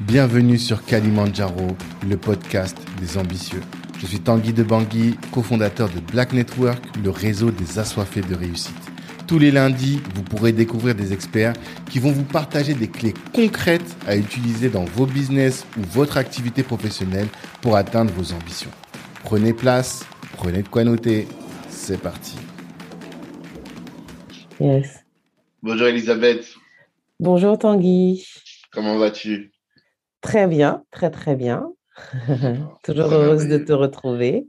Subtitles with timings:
[0.00, 1.68] Bienvenue sur Kalimandjaro,
[2.08, 3.60] le podcast des ambitieux.
[3.98, 8.74] Je suis Tanguy de Bangui, cofondateur de Black Network, le réseau des assoiffés de réussite.
[9.26, 11.54] Tous les lundis, vous pourrez découvrir des experts
[11.88, 16.62] qui vont vous partager des clés concrètes à utiliser dans vos business ou votre activité
[16.62, 17.28] professionnelle
[17.62, 18.70] pour atteindre vos ambitions.
[19.22, 20.04] Prenez place,
[20.36, 21.26] prenez de quoi noter.
[21.70, 22.36] C'est parti.
[24.60, 25.04] Yes.
[25.62, 26.54] Bonjour Elisabeth,
[27.18, 28.26] Bonjour Tanguy.
[28.70, 29.53] comment vas-tu?
[30.24, 31.68] Très bien, très très bien.
[32.82, 34.46] Toujours heureuse de te retrouver.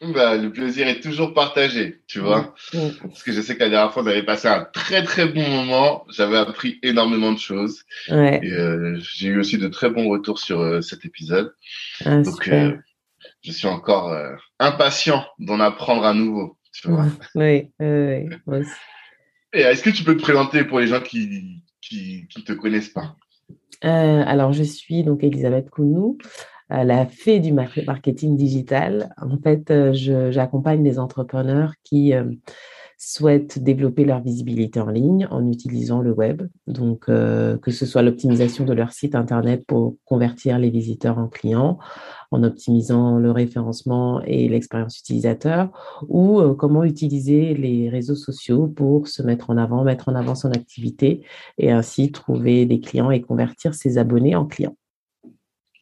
[0.00, 2.54] bah, Le plaisir est toujours partagé, tu vois.
[2.72, 2.88] Mm.
[3.02, 5.46] Parce que je sais que la dernière fois, on avait passé un très très bon
[5.48, 6.06] moment.
[6.10, 7.82] J'avais appris énormément de choses.
[8.08, 11.52] Ouais, Et euh, j'ai eu aussi de très bons retours sur euh, cet épisode.
[12.04, 12.76] ah, Donc, euh,
[13.42, 14.16] je suis encore
[14.60, 16.56] impatient d'en apprendre à nouveau.
[16.72, 17.06] Tu vois.
[17.34, 18.62] Oui, oui, oui.
[19.52, 22.90] Et est-ce que tu peux te présenter pour les gens qui qui qui te connaissent
[22.90, 23.16] pas?
[23.84, 26.18] Euh, alors, je suis donc Elisabeth Kounou,
[26.72, 29.14] euh, la fée du mar- marketing digital.
[29.20, 29.92] En fait, euh,
[30.32, 32.12] j'accompagne des entrepreneurs qui
[32.98, 36.42] souhaitent développer leur visibilité en ligne en utilisant le web.
[36.66, 41.28] Donc, euh, que ce soit l'optimisation de leur site Internet pour convertir les visiteurs en
[41.28, 41.78] clients,
[42.30, 45.70] en optimisant le référencement et l'expérience utilisateur,
[46.08, 50.34] ou euh, comment utiliser les réseaux sociaux pour se mettre en avant, mettre en avant
[50.34, 51.22] son activité
[51.58, 54.76] et ainsi trouver des clients et convertir ses abonnés en clients.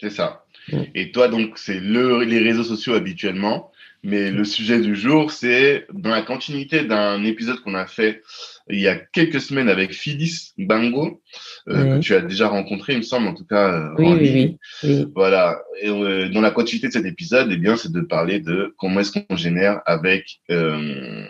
[0.01, 0.45] C'est ça.
[0.73, 0.83] Mm.
[0.95, 3.71] Et toi, donc, c'est le, les réseaux sociaux habituellement.
[4.07, 8.23] Mais le sujet du jour, c'est dans la continuité d'un épisode qu'on a fait
[8.69, 11.23] il y a quelques semaines avec Phyllis Bango,
[11.69, 12.01] euh, Oui.
[12.01, 14.29] que tu as déjà rencontré, il me semble, en tout cas, euh, Oui, en oui,
[14.29, 14.57] ligne.
[14.83, 15.07] oui, oui.
[15.15, 15.59] Voilà.
[15.81, 19.01] Et euh, dans la continuité de cet épisode, eh bien, c'est de parler de comment
[19.01, 21.25] est-ce qu'on génère avec euh,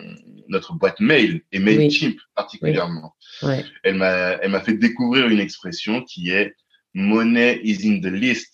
[0.49, 3.15] notre boîte mail et Mailchimp particulièrement.
[3.41, 3.63] Ouais.
[3.83, 6.55] Elle m'a, elle m'a fait découvrir une expression qui est
[6.93, 8.53] money is in the list.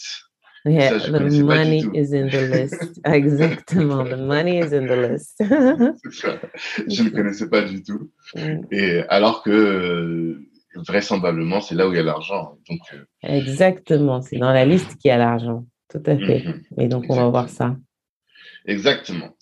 [0.66, 3.02] Yeah, Ça, the money is in the list.
[3.06, 5.38] Exactement, the money is in the list.
[6.12, 6.40] Ça.
[6.88, 8.12] Je ne connaissais pas du tout.
[8.36, 10.40] Mm, Et alors que
[10.76, 12.58] vraisemblablement, c'est là où il y a l'argent.
[12.70, 15.66] Donc, euh, Exactement, c'est dans la liste qu'il y a l'argent.
[15.90, 16.44] Tout à fait.
[16.46, 16.62] mhm.
[16.80, 17.76] Et donc, on va voir ça.
[18.66, 19.36] exactement.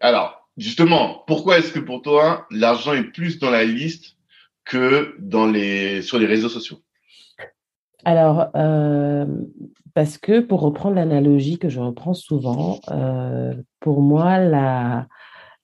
[0.00, 4.16] Alors, justement, pourquoi est-ce que pour toi, l'argent est plus dans la liste
[4.64, 6.78] que dans les sur les réseaux sociaux?
[8.04, 9.26] Alors, euh,
[9.94, 15.06] parce que pour reprendre l'analogie que je reprends souvent, euh, pour moi, la,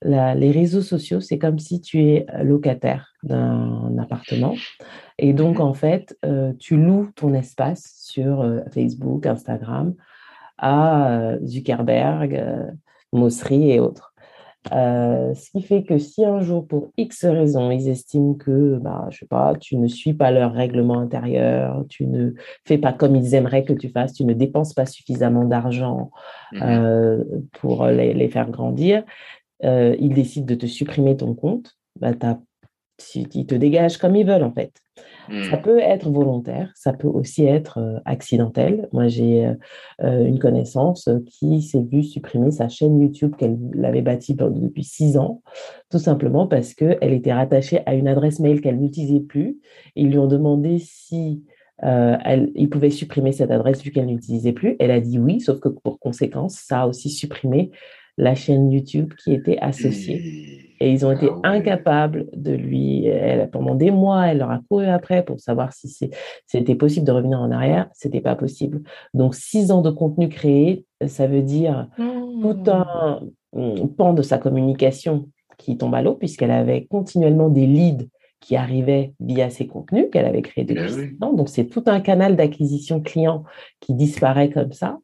[0.01, 4.55] la- les réseaux sociaux, c'est comme si tu es locataire d'un appartement.
[5.19, 9.95] Et donc, en fait, euh, tu loues ton espace sur Facebook, Instagram
[10.59, 12.43] à Zuckerberg,
[13.13, 14.12] Mosseri et autres.
[14.71, 19.07] Euh, ce qui fait que si un jour, pour X raisons, ils estiment que, bah,
[19.11, 22.35] je sais pas, tu ne suis pas leur règlement intérieur, tu ne
[22.65, 26.11] fais pas comme ils aimeraient que tu fasses, tu ne dépenses pas suffisamment d'argent
[26.53, 26.61] Mhm.
[26.63, 27.25] euh,
[27.61, 29.03] pour les, les faire grandir,
[29.65, 32.27] euh, ils décident de te supprimer ton compte, bah, tu-
[33.15, 34.73] ils te dégagent comme ils veulent en fait.
[35.51, 38.89] Ça peut être volontaire, ça peut aussi être euh, accidentel.
[38.93, 39.55] Moi, j'ai euh,
[40.03, 45.17] euh, une connaissance qui s'est vue supprimer sa chaîne YouTube qu'elle avait bâtie depuis six
[45.17, 45.41] ans,
[45.91, 49.59] tout simplement parce qu'elle était rattachée à une adresse mail qu'elle n'utilisait plus.
[49.95, 51.43] Ils lui ont demandé si
[51.85, 54.77] euh, elle, il pouvait supprimer cette adresse vu qu'elle n'utilisait plus.
[54.79, 57.71] Elle a dit oui, sauf que pour conséquence, ça a aussi supprimé
[58.19, 60.17] la chaîne YouTube qui était associée.
[60.81, 61.59] Et- ils ont été Ah ouais.
[61.59, 63.07] incapables de lui.
[63.07, 66.11] Elle, pendant des mois, elle leur a couru après pour savoir si
[66.47, 67.89] c'était possible de revenir en arrière.
[67.93, 68.83] C'était pas possible.
[69.15, 73.21] Donc, six ans de contenu créé, ça veut dire tout un
[73.53, 78.09] mm, pan de sa communication qui tombe à l'eau, puisqu'elle avait continuellement des leads
[78.41, 81.17] qui arrivaient via ses contenus qu'elle avait créés Eh depuis oui.
[81.21, 81.33] ans.
[81.33, 83.45] Donc, c'est tout un canal d'acquisition client
[83.79, 84.99] qui disparaît comme ça.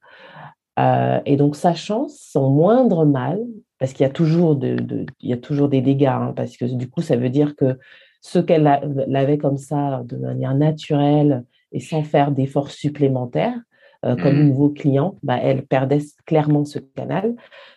[0.79, 3.41] Euh, et donc, sachant son moindre mal,
[3.79, 6.57] parce qu'il y a toujours, de, de- il y a toujours des dégâts, hein, parce
[6.57, 7.79] que du coup, ça veut dire que
[8.21, 13.59] ce qu'elle a- l'avait comme ça, de manière naturelle et sans faire d'efforts supplémentaires,
[14.05, 14.49] euh, comme Mhm.
[14.49, 17.35] nouveau client, bah, elle perdait clairement ce canal.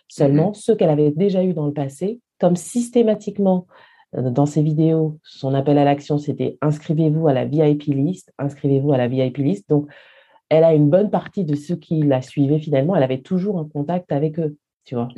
[0.08, 3.66] Seulement, ceux qu'elle avait déjà eu dans le passé, comme systématiquement
[4.16, 8.92] euh, dans ses vidéos, son appel à l'action, c'était inscrivez-vous à la VIP list, inscrivez-vous
[8.92, 9.68] à la VIP list.
[9.70, 9.88] Donc,
[10.52, 13.64] elle a une bonne partie de ceux qui la suivaient finalement, elle avait toujours un
[13.64, 15.08] contact avec eux, tu vois,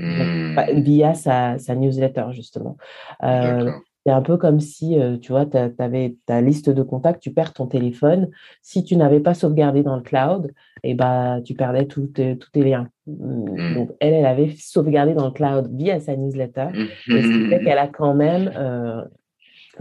[0.55, 2.77] pas- via sa, sa newsletter, justement.
[3.25, 3.73] Euh,
[4.07, 7.33] c'est un peu comme si, euh, tu vois, tu avais ta liste de contacts, tu
[7.33, 8.29] perds ton téléphone.
[8.63, 10.53] Si tu n'avais pas sauvegardé dans le cloud,
[10.85, 12.89] et bah, tu perdais tous tes, tous tes liens.
[13.09, 13.75] Mm.
[13.75, 16.69] Donc, elle, elle avait sauvegardé dans le cloud via sa newsletter.
[16.75, 19.03] Et ce qui fait qu'elle a quand même, euh,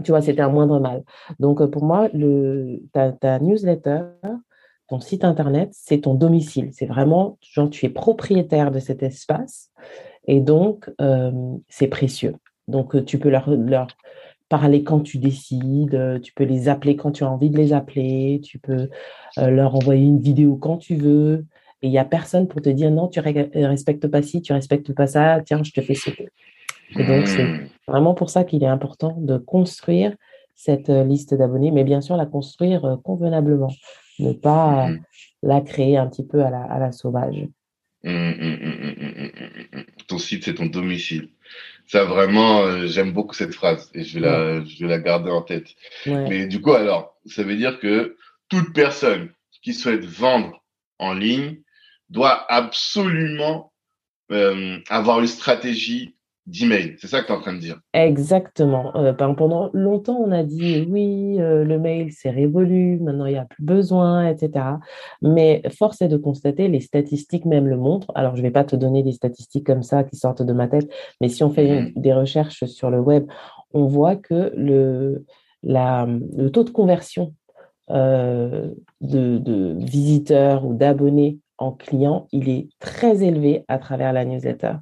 [0.02, 1.04] tu vois, c'était un moindre mal.
[1.38, 4.00] Donc, pour moi, le, ta, ta newsletter,
[4.88, 6.70] ton site internet, c'est ton domicile.
[6.72, 9.70] C'est vraiment, genre, tu es propriétaire de cet espace
[10.26, 10.90] et donc
[11.68, 12.36] c'est précieux.
[12.68, 13.88] Donc tu peux leur, leur
[14.48, 18.40] parler quand tu décides, tu peux les appeler quand tu as envie de les appeler,
[18.42, 18.88] tu peux
[19.36, 21.46] leur envoyer une vidéo quand tu veux.
[21.82, 24.52] Et il n'y a personne pour te dire non, tu ne respectes pas ci, tu
[24.52, 26.30] ne respectes pas ça, tiens, je te fais sauter.
[26.96, 27.68] Et donc, c'est mmh.
[27.86, 30.14] vraiment pour ça qu'il est important de construire
[30.54, 33.70] cette liste d'abonnés, mais bien sûr la construire convenablement,
[34.18, 35.02] ne pas mmh.
[35.42, 37.46] la créer un petit peu à la, à la sauvage.
[38.02, 39.78] Mmh,
[40.08, 41.30] ton site, c'est ton domicile.
[41.86, 45.42] Ça, vraiment, j'aime beaucoup cette phrase et je vais, la, je vais la garder en
[45.42, 45.68] tête.
[46.06, 48.16] Mais du coup, alors, ça veut dire que
[48.48, 49.30] toute personne
[49.62, 50.62] qui souhaite vendre
[50.98, 51.60] en ligne
[52.10, 53.72] doit absolument
[54.30, 56.13] euh, avoir une stratégie
[56.46, 56.96] d'email.
[56.98, 57.80] C'est ça que tu es en train de dire.
[57.92, 58.94] Exactement.
[58.96, 63.38] Euh, pendant longtemps, on a dit oui, euh, le mail, c'est révolu, maintenant il n'y
[63.38, 64.64] a plus besoin, etc.
[65.22, 68.12] Mais force est de constater, les statistiques même le montrent.
[68.14, 70.68] Alors, je ne vais pas te donner des statistiques comme ça qui sortent de ma
[70.68, 71.92] tête, mais si on fait mhm.
[71.96, 73.26] des recherches sur le web,
[73.72, 75.24] on voit que le,
[75.62, 76.06] la,
[76.36, 77.34] le taux de conversion
[77.90, 84.74] de, de visiteurs ou d'abonnés en client, il est très élevé à travers la newsletter,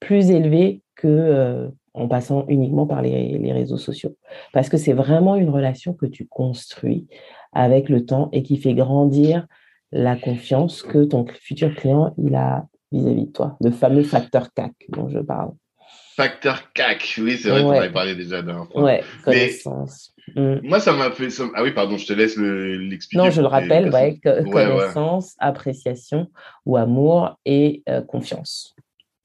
[0.00, 4.16] plus élevé que euh, en passant uniquement par les, réseaux sociaux.
[4.52, 7.06] Parce que c'est vraiment une relation que tu construis
[7.52, 9.46] avec le temps et qui fait grandir
[9.92, 14.72] la confiance que ton futur client il a vis-à-vis de toi, le fameux facteur CAC
[14.90, 15.52] dont je parle.
[16.16, 18.82] Facteur CAC, oui, c'est vrai qu'on avait parlé déjà d'un fois.
[18.82, 20.14] Ouais, connaissance.
[20.34, 20.56] Mm.
[20.62, 21.28] Moi, ça m'a fait.
[21.54, 23.22] Ah oui, pardon, je te laisse l'expliquer.
[23.22, 26.28] non, je le rappelle, ouais, connaissance, appréciation
[26.64, 28.74] ou amour et euh, confiance.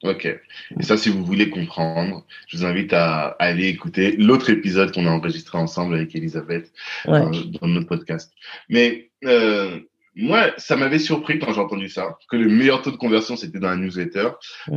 [0.04, 0.26] Ok.
[0.26, 5.06] Et ça, si vous voulez comprendre, je vous invite à, aller écouter l'autre épisode qu'on
[5.06, 6.72] a enregistré ensemble avec Elisabeth
[7.06, 7.30] dans,
[7.64, 8.34] notre podcast.
[8.70, 9.80] Mais euh,
[10.16, 13.60] moi, ça m'avait surpris quand j'ai entendu ça, que le meilleur taux de conversion, c'était
[13.60, 14.30] dans la newsletter,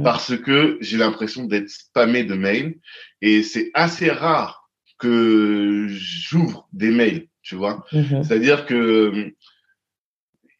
[0.02, 2.76] parce que j'ai l'impression d'être spammé de mails.
[3.22, 4.68] Et c'est assez rare
[4.98, 7.84] que j'ouvre des mails, tu vois.
[7.92, 8.22] Mhm.
[8.22, 9.34] C'est-à-dire que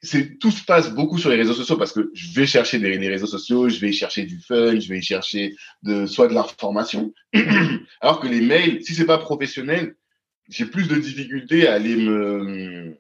[0.05, 2.97] c'est tout se passe beaucoup sur les réseaux sociaux parce que je vais chercher des,
[3.09, 7.13] réseaux sociaux, je vais chercher du fun, je vais chercher de soit de l'information.
[8.01, 9.97] Alors que les mails, si c'est pas professionnel,
[10.49, 12.97] j'ai plus de difficultés à aller me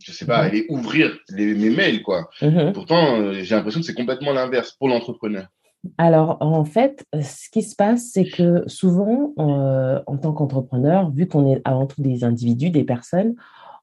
[0.00, 2.30] je sais pas, aller ouvrir les, mes mails quoi.
[2.40, 2.72] Mhm.
[2.72, 5.48] Pourtant, euh, j'ai l'impression que c'est complètement l'inverse pour l'entrepreneur.
[5.96, 11.28] Alors, en fait, ce qui se passe, c'est que souvent, euh, en tant qu'entrepreneur, vu
[11.28, 13.36] qu'on est avant tout des individus, des personnes,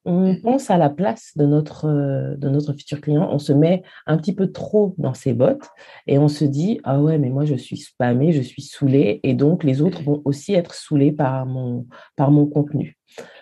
[0.05, 0.41] on mmh.
[0.41, 4.17] pense à la place de notre, euh, de notre futur client, on se met un
[4.17, 5.67] petit peu trop dans ses bottes
[6.07, 9.33] et on se dit Ah ouais, mais moi je suis spammé, je suis saoulé et
[9.33, 12.97] donc les autres vont aussi être saoulés par mon, par mon contenu.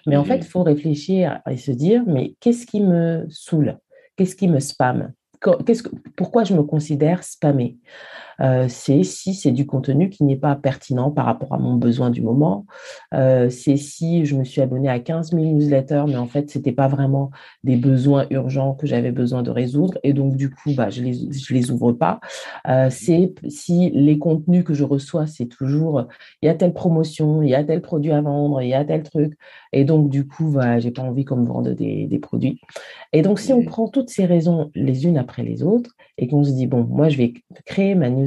[0.06, 3.77] Mais en fait, il faut réfléchir et se dire Mais qu'est-ce qui me saoule?
[4.16, 5.13] Qu'est-ce qui me spamme?
[6.16, 7.77] Pourquoi je me considère spammé
[8.41, 12.09] euh, C'est si c'est du contenu qui n'est pas pertinent par rapport à mon besoin
[12.09, 12.65] du moment.
[13.13, 16.57] Euh, c'est si je me suis abonné à 15 000 newsletters, mais en fait, ce
[16.57, 17.31] n'était pas vraiment
[17.63, 19.97] des besoins urgents que j'avais besoin de résoudre.
[20.03, 22.19] Et donc, du coup, bah, je ne les, je les ouvre pas.
[22.68, 26.07] Euh, c'est si les contenus que je reçois, c'est toujours,
[26.41, 28.83] il y a telle promotion, il y a tel produit à vendre, il y a
[28.85, 29.38] tel truc.
[29.71, 32.59] Et donc, du coup, bah, je n'ai pas envie qu'on me vende des, des produits.
[33.12, 36.44] Et donc, si on prend toutes ces raisons les unes après les autres et qu'on
[36.44, 37.33] se dit, bon, moi, je vais
[37.66, 38.22] créer ma newsletter,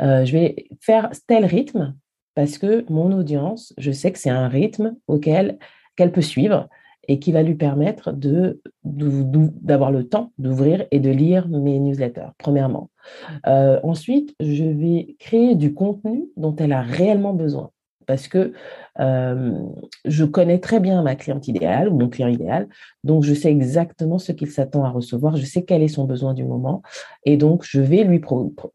[0.00, 1.94] euh, je vais faire tel rythme
[2.34, 5.58] parce que mon audience, je sais que c'est un rythme auquel
[5.96, 6.68] qu'elle peut suivre
[7.08, 12.30] et qui va lui permettre de, d'avoir le temps d'ouvrir et de lire mes newsletters,
[12.38, 12.88] premièrement.
[13.46, 17.70] Euh, ensuite, je vais créer du contenu dont elle a réellement besoin
[18.10, 18.52] parce que
[18.98, 22.68] je connais très bien ma cliente idéale ou mon client idéal,
[23.04, 26.34] donc je sais exactement ce qu'il s'attend à recevoir, je sais quel est son besoin
[26.34, 26.82] du moment,
[27.24, 28.20] et donc je vais lui,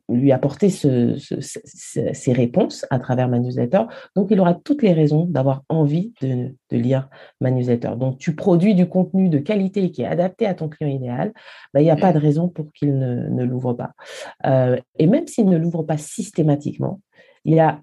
[0.07, 3.81] lui apporter ce, ces réponses à travers ma newsletter.
[4.15, 7.09] Donc il aura toutes les raisons d'avoir envie de, lire
[7.41, 7.91] ma newsletter.
[7.97, 11.33] Donc tu produis du contenu de qualité qui est adapté à ton client idéal,
[11.73, 13.91] bah, il n'y a pas de raison pour qu'il ne, ne l'ouvre pas.
[14.97, 17.01] et même s'il ne l'ouvre pas systématiquement,
[17.43, 17.81] il y a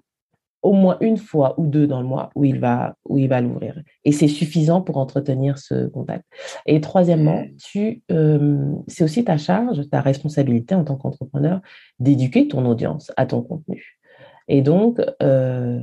[0.63, 3.41] au moins une fois ou deux dans le mois où il va, où il va
[3.41, 3.81] l'ouvrir.
[4.05, 6.25] Et c'est suffisant pour entretenir ce contact.
[6.65, 7.55] Et troisièmement, mmh.
[7.57, 11.61] tu, euh, c'est aussi ta charge, ta responsabilité en tant qu'entrepreneur
[11.99, 13.99] d'éduquer ton audience à ton contenu.
[14.47, 15.79] Et donc, euh,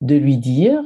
[0.00, 0.82] de lui dire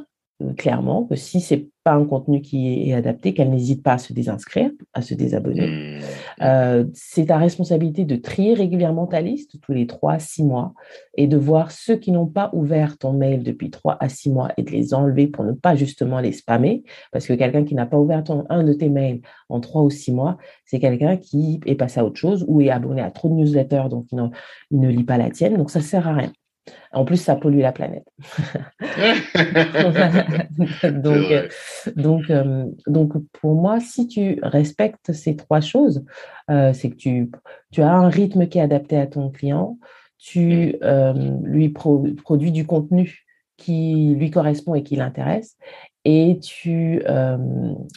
[0.57, 4.12] clairement que si c'est pas un contenu qui est adapté, qu'elle n'hésite pas à se
[4.12, 5.69] désinscrire, à se désabonner.
[5.69, 6.00] Mmh.
[6.43, 10.75] Euh, c'est ta responsabilité de trier régulièrement ta liste tous les trois à six mois
[11.16, 14.50] et de voir ceux qui n'ont pas ouvert ton mail depuis trois à six mois
[14.57, 16.83] et de les enlever pour ne pas justement les spammer.
[17.12, 19.90] Parce que quelqu'un qui n'a pas ouvert ton, un de tes mails en trois ou
[19.90, 23.28] six mois, c'est quelqu'un qui est passé à autre chose ou est abonné à trop
[23.28, 24.19] de newsletters, donc il,
[24.71, 25.57] il ne lit pas la tienne.
[25.57, 26.33] Donc ça sert à rien.
[26.92, 28.08] En plus, ça pollue la planète.
[30.82, 31.49] donc, euh,
[31.94, 36.04] donc, euh, donc, pour moi, si tu respectes ces trois choses,
[36.50, 37.30] euh, c'est que tu,
[37.70, 39.78] tu as un rythme qui est adapté à ton client,
[40.18, 40.75] tu
[41.42, 45.56] lui produis du contenu qui lui correspond et qui l'intéresse,
[46.04, 47.02] et tu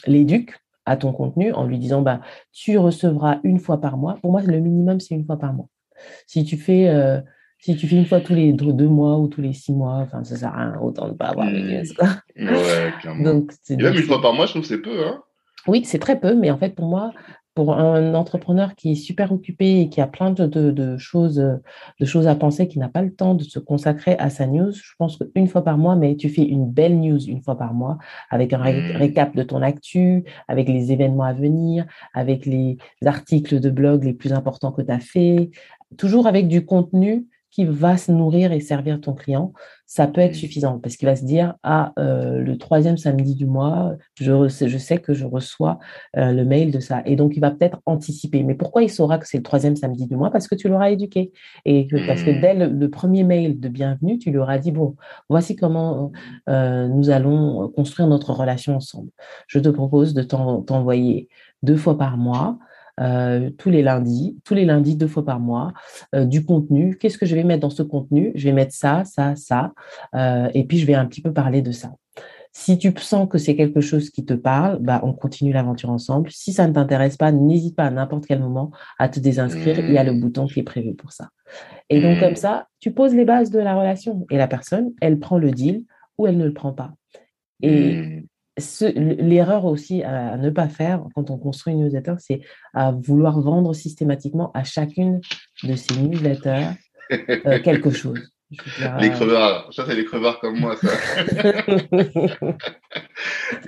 [0.06, 2.20] l'éduques à ton contenu en lui disant bah,
[2.52, 4.18] tu recevras une fois par mois.
[4.20, 5.68] Pour moi, le minimum, c'est une fois par mois.
[6.26, 6.88] Si tu fais
[7.60, 10.24] si tu fais une fois tous les deux mois ou tous les six mois, enfin,
[10.24, 11.82] ça sert à rien, autant ne pas avoir les mmh.
[11.82, 12.52] news.
[12.54, 13.22] Ouais, clairement.
[13.22, 15.06] Donc, Et même une fois par mois, je trouve que c'est peu.
[15.06, 15.22] Hein
[15.66, 17.12] oui, c'est très peu, mais en fait, pour moi,
[17.54, 22.06] pour un entrepreneur qui est super occupé et qui a plein de, de, choses, de
[22.06, 24.92] choses à penser, qui n'a pas le temps de se consacrer à sa news, je
[24.98, 27.98] pense qu'une fois par mois, mais tu fais une belle news une fois par mois,
[28.30, 28.96] avec un mmh.
[28.96, 34.14] récap de ton actu, avec les événements à venir, avec les articles de blog les
[34.14, 35.50] plus importants que tu as fait,
[35.98, 39.52] toujours avec du contenu qui va se nourrir et servir ton client,
[39.86, 40.34] ça peut être mmh.
[40.34, 44.78] suffisant parce qu'il va se dire ah euh, le troisième samedi du mois, je, je
[44.78, 45.80] sais que je reçois
[46.16, 48.44] euh, le mail de ça et donc il va peut-être anticiper.
[48.44, 50.30] Mais pourquoi il saura que c'est le troisième samedi du mois?
[50.30, 51.32] Parce que tu l'auras éduqué
[51.64, 52.40] et parce que mmh.
[52.40, 54.96] dès le, premier mail de bienvenue, tu lui auras dit bon
[55.28, 56.12] voici comment
[56.48, 59.10] euh, nous allons construire notre relation ensemble.
[59.48, 61.28] Je te propose de t'envoyer
[61.62, 62.58] deux fois par mois
[63.00, 65.72] euh, tous les lundis, tous les lundis, deux fois par mois,
[66.14, 66.96] euh, du contenu.
[66.96, 68.32] Qu'est-ce que je vais mettre dans ce contenu?
[68.34, 69.72] Je vais mettre ça, ça, ça,
[70.14, 71.92] euh, et puis je vais un petit peu parler de ça.
[72.52, 76.30] Si tu sens que c'est quelque chose qui te parle, bah, on continue l'aventure ensemble.
[76.32, 79.78] Si ça ne t'intéresse pas, n'hésite pas à n'importe quel moment à te désinscrire.
[79.78, 80.20] Il y a le mmh.
[80.20, 81.28] bouton qui est prévu pour ça.
[81.90, 82.36] Et donc, comme mmh.
[82.36, 84.26] ça, tu poses les bases de la relation.
[84.30, 85.84] Et la personne, elle prend le deal
[86.18, 86.92] ou elle ne le prend pas.
[87.62, 88.22] Et mmh
[88.94, 92.40] l'erreur aussi à, ne pas faire quand on construit une newsletter, c'est
[92.74, 95.20] à vouloir vendre systématiquement à chacune
[95.62, 96.68] de ces newsletters
[97.12, 98.32] euh, quelque chose
[99.00, 100.88] les crevards, ça c'est les crevards comme moi, ça.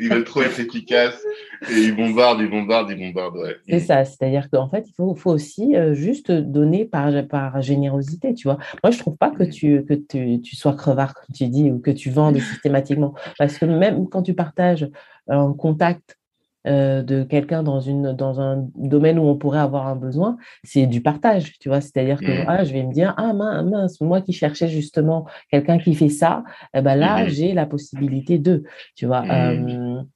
[0.01, 1.23] ils veulent trop être efficaces
[1.71, 3.37] et ils bombardent, ils bombardent, ils bombardent.
[3.37, 3.57] Ouais.
[3.69, 8.35] C'est ça, c'est-à-dire qu'en fait, il faut, faut aussi euh, juste donner par, par générosité,
[8.35, 8.59] tu vois.
[8.83, 11.79] Moi, je trouve pas que, tu, que tu, tu sois crevard, comme tu dis, ou
[11.79, 13.15] que tu vendes systématiquement.
[13.39, 14.89] Parce que même quand tu partages
[15.29, 16.19] un contact
[16.67, 20.87] euh, de quelqu'un dans, une, dans un domaine où on pourrait avoir un besoin, c'est
[20.87, 21.81] du partage, tu vois?
[21.81, 22.45] C'est-à-dire que mmh.
[22.47, 26.45] ah, je vais me dire, ah mince, moi qui cherchais justement quelqu'un qui fait ça,
[26.73, 28.63] eh ben là, mmh j'ai la possibilité de,
[28.95, 29.23] tu vois?
[29.23, 30.07] Mmh.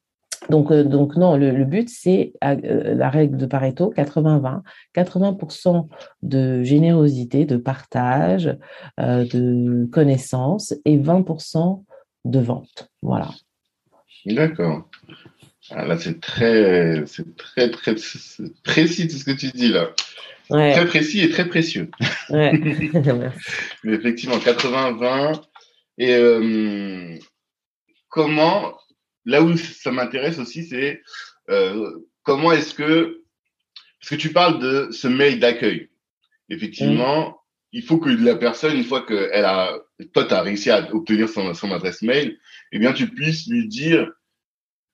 [0.50, 4.62] donc, euh, donc non, le, but, c'est euh, la règle de Pareto, 80-20,
[4.94, 5.88] 80%,
[6.22, 8.56] de générosité, de partage,
[8.98, 11.82] de connaissance et 20%
[12.24, 12.88] de vente.
[13.02, 13.30] Voilà.
[14.26, 14.88] D'accord.
[15.70, 17.94] Ah, là, c'est très, c'est très, très
[18.62, 19.90] précis tout ce que tu dis là.
[20.48, 21.90] Très précis et très précieux.
[22.30, 22.52] Ouais.
[23.84, 25.42] Mais effectivement, 80-20.
[25.98, 27.16] Et euh,
[28.08, 28.78] comment,
[29.24, 31.02] là où ça m'intéresse aussi, c'est
[31.50, 31.90] euh,
[32.22, 33.22] comment est-ce que,
[34.00, 35.88] parce que tu parles de ce mail d'accueil.
[36.48, 37.34] Effectivement, mm.
[37.72, 39.76] il faut que la personne, une fois que elle a,
[40.12, 42.38] toi, tu as réussi à obtenir son, son adresse mail,
[42.72, 44.12] eh bien, tu puisses lui dire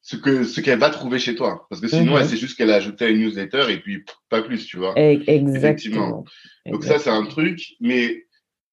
[0.02, 1.66] ce que ce qu'elle va trouver chez toi.
[1.70, 4.66] Parce que sinon elle c'est juste qu'elle a ajouté une newsletter et puis pas plus
[4.66, 4.98] tu vois.
[4.98, 6.24] Exactement.
[6.66, 8.24] Donc ça c'est un truc mais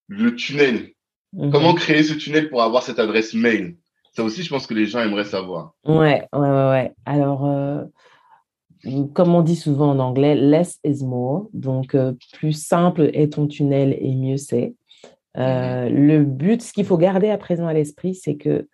[0.07, 0.89] le tunnel.
[1.31, 1.51] Mhm.
[1.51, 3.77] comment créer ce tunnel pour avoir cette adresse mail?
[4.13, 5.75] Ça aussi je pense que les gens aimeraient savoir.
[5.85, 6.91] Ouais ouais ouais, ouais.
[7.05, 7.83] alors euh,
[9.13, 11.47] comme on dit souvent en anglais less is more.
[11.53, 14.73] Donc euh, plus simple est ton tunnel et mieux c'est.
[15.37, 16.07] Euh, mhm.
[16.07, 18.67] le but ce qu'il faut garder à présent à l'esprit c'est que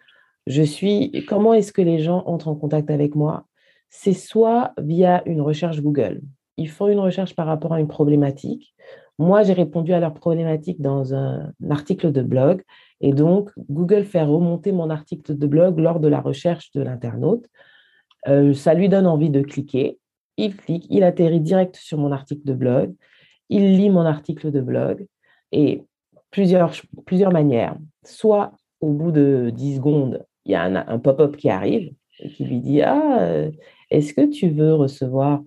[0.48, 3.46] je suis, comment est-ce que les gens entrent en contact avec moi?
[3.90, 6.22] C'est soit via une recherche Google.
[6.58, 8.76] Ils font une recherche par rapport à une problématique.
[9.18, 12.62] Moi, j'ai répondu à leur problématique dans un article de blog.
[13.02, 17.46] Et donc, Google fait remonter mon article de blog lors de la recherche de l'internaute.
[18.28, 20.00] Euh, ça lui donne envie de cliquer.
[20.38, 22.94] Il clique, il atterrit direct sur mon article de blog.
[23.50, 25.08] Il lit mon article de blog.
[25.52, 25.84] Et
[26.32, 26.74] plusieurs,
[27.06, 27.78] plusieurs manières.
[28.04, 32.46] Soit au bout de 10 secondes, il y a un, pop-up qui arrive et qui
[32.46, 33.52] lui dit Ah, euh,
[33.92, 35.42] est-ce que tu veux recevoir,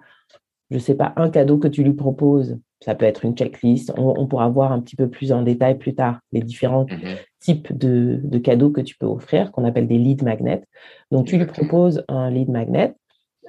[0.70, 2.58] je ne sais pas, un cadeau que tu lui proposes?
[2.80, 3.92] Ça peut être une checklist.
[3.96, 7.16] On, pourra voir un petit peu plus en détail plus tard les différents mhm.
[7.40, 10.62] types de, cadeaux que tu peux offrir, qu'on appelle des lead magnets.
[11.10, 12.94] Donc, tu lui proposes un lead magnet,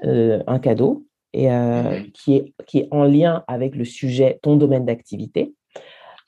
[0.03, 2.11] euh, un cadeau, et, euh, mhm.
[2.11, 5.53] qui, est, qui est en lien avec le sujet, ton domaine d'activité,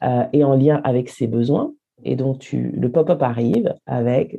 [0.03, 1.73] euh, et en lien avec ses besoins.
[2.03, 4.37] Et donc, tu, le pop-up arrive avec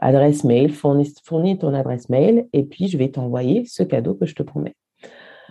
[0.00, 4.34] adresse mail, fournis, ton adresse mail, et puis je vais t'envoyer ce cadeau que je
[4.34, 4.74] te promets.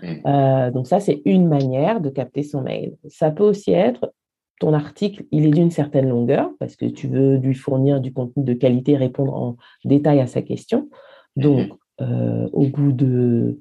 [0.02, 0.14] Mm.
[0.26, 2.96] Euh, donc ça, c'est une manière de capter son mail.
[3.08, 4.14] Ça peut aussi être
[4.60, 8.44] ton article, il est d'une certaine longueur parce que tu veux lui fournir du contenu
[8.44, 10.90] de qualité, répondre en détail à sa question.
[11.36, 11.74] Donc, mm-hmm.
[12.02, 13.60] euh, au bout de,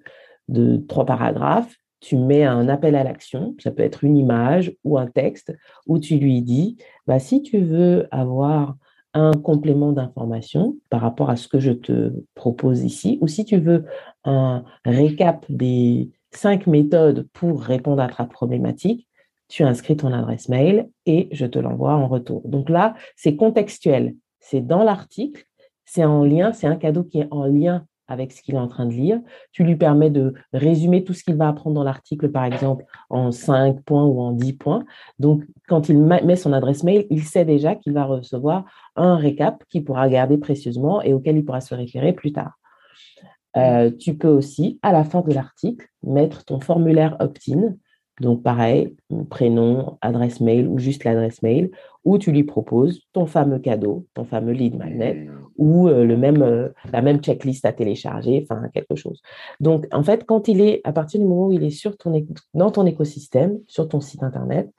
[0.48, 4.96] de trois paragraphes, tu mets un appel à l'action, ça peut être une image ou
[4.98, 5.54] un texte,
[5.86, 6.76] où tu lui dis,
[7.06, 8.76] bah, si tu veux avoir
[9.16, 13.56] un complément d'information par rapport à ce que je te propose ici, ou si tu
[13.56, 13.86] veux
[14.24, 19.08] un récap des cinq méthodes pour répondre à ta problématique,
[19.48, 22.46] tu inscris ton adresse mail et je te l'envoie en retour.
[22.46, 24.14] Donc là, c'est contextuel.
[24.38, 25.46] C'est dans l'article,
[25.86, 28.68] c'est en lien, c'est un cadeau qui est en lien avec ce qu'il est en
[28.68, 29.20] train de lire.
[29.52, 33.32] Tu lui permets de résumer tout ce qu'il va apprendre dans l'article, par exemple, en
[33.32, 34.84] cinq points ou en dix points.
[35.18, 38.64] Donc, quand il met son adresse mail, il sait déjà qu'il va recevoir
[38.96, 42.58] un récap qu'il pourra garder précieusement et auquel il pourra se référer plus tard.
[43.56, 47.74] Euh, tu peux aussi, à la fin de l'article, mettre ton formulaire opt-in.
[48.20, 48.96] Donc, pareil,
[49.28, 51.70] prénom, adresse mail ou juste l'adresse mail,
[52.04, 56.42] où tu lui proposes ton fameux cadeau, ton fameux lead magnet ou euh, le même,
[56.42, 59.20] euh, la même checklist à télécharger, enfin, quelque chose.
[59.60, 62.12] Donc, en fait, quand il est, à partir du moment où il est sur ton,
[62.54, 64.70] dans ton écosystème, sur ton site Internet,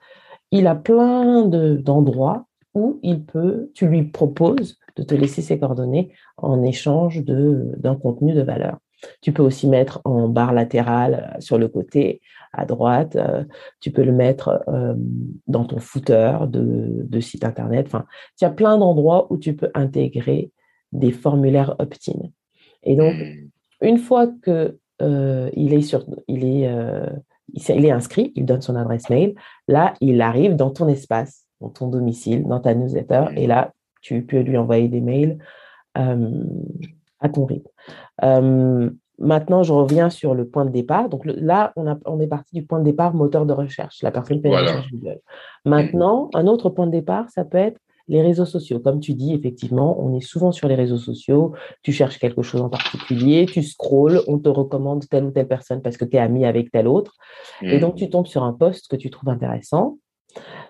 [0.50, 6.12] il a plein d'endroits où il peut, tu lui proposes de te laisser ses coordonnées
[6.36, 8.78] en échange d'un contenu de valeur.
[9.20, 12.20] Tu peux aussi mettre en barre latérale euh, sur le côté
[12.52, 13.16] à droite.
[13.16, 13.44] Euh,
[13.80, 14.94] tu peux le mettre euh,
[15.46, 17.86] dans ton footer de, site internet.
[17.86, 18.06] Enfin,
[18.40, 20.52] il y a plein d'endroits où tu peux intégrer
[20.92, 22.30] des formulaires opt-in.
[22.82, 23.48] Et donc, hmm.
[23.82, 26.68] une fois que il est sur, il est,
[27.54, 29.36] il est inscrit, il donne son adresse mail.
[29.68, 34.22] Là, il arrive dans ton espace, dans ton domicile, dans ta newsletter, et là, tu
[34.22, 35.38] peux lui envoyer des mails
[35.98, 36.44] euh,
[37.20, 37.68] à ton rythme.
[38.22, 41.08] Euh, maintenant, je reviens sur le point de départ.
[41.08, 44.02] Donc là, on, a, on, est parti du point de départ moteur de recherche.
[44.02, 45.20] La personne fait recherche Google.
[45.64, 47.78] Maintenant, un autre point de départ, ça peut être
[48.08, 48.80] les réseaux sociaux.
[48.80, 51.52] Comme tu dis, effectivement, on est souvent sur les réseaux sociaux.
[51.82, 55.82] Tu cherches quelque chose en particulier, tu scrolls, on te recommande telle ou telle personne
[55.82, 57.16] parce que tu es ami avec telle autre.
[57.62, 59.98] Et donc, tu tombes sur un post que tu trouves intéressant.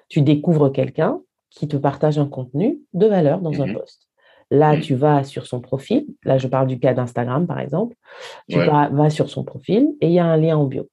[0.08, 4.07] Tu découvres quelqu'un qui te partage un contenu de valeur dans un mm-hmm.
[4.50, 4.80] Là, mm.
[4.80, 6.06] tu vas sur son profil.
[6.24, 7.94] Là, je parle du cas d'Instagram, par exemple.
[8.48, 10.88] Tu vas, sur son profil et il y a un lien en bio.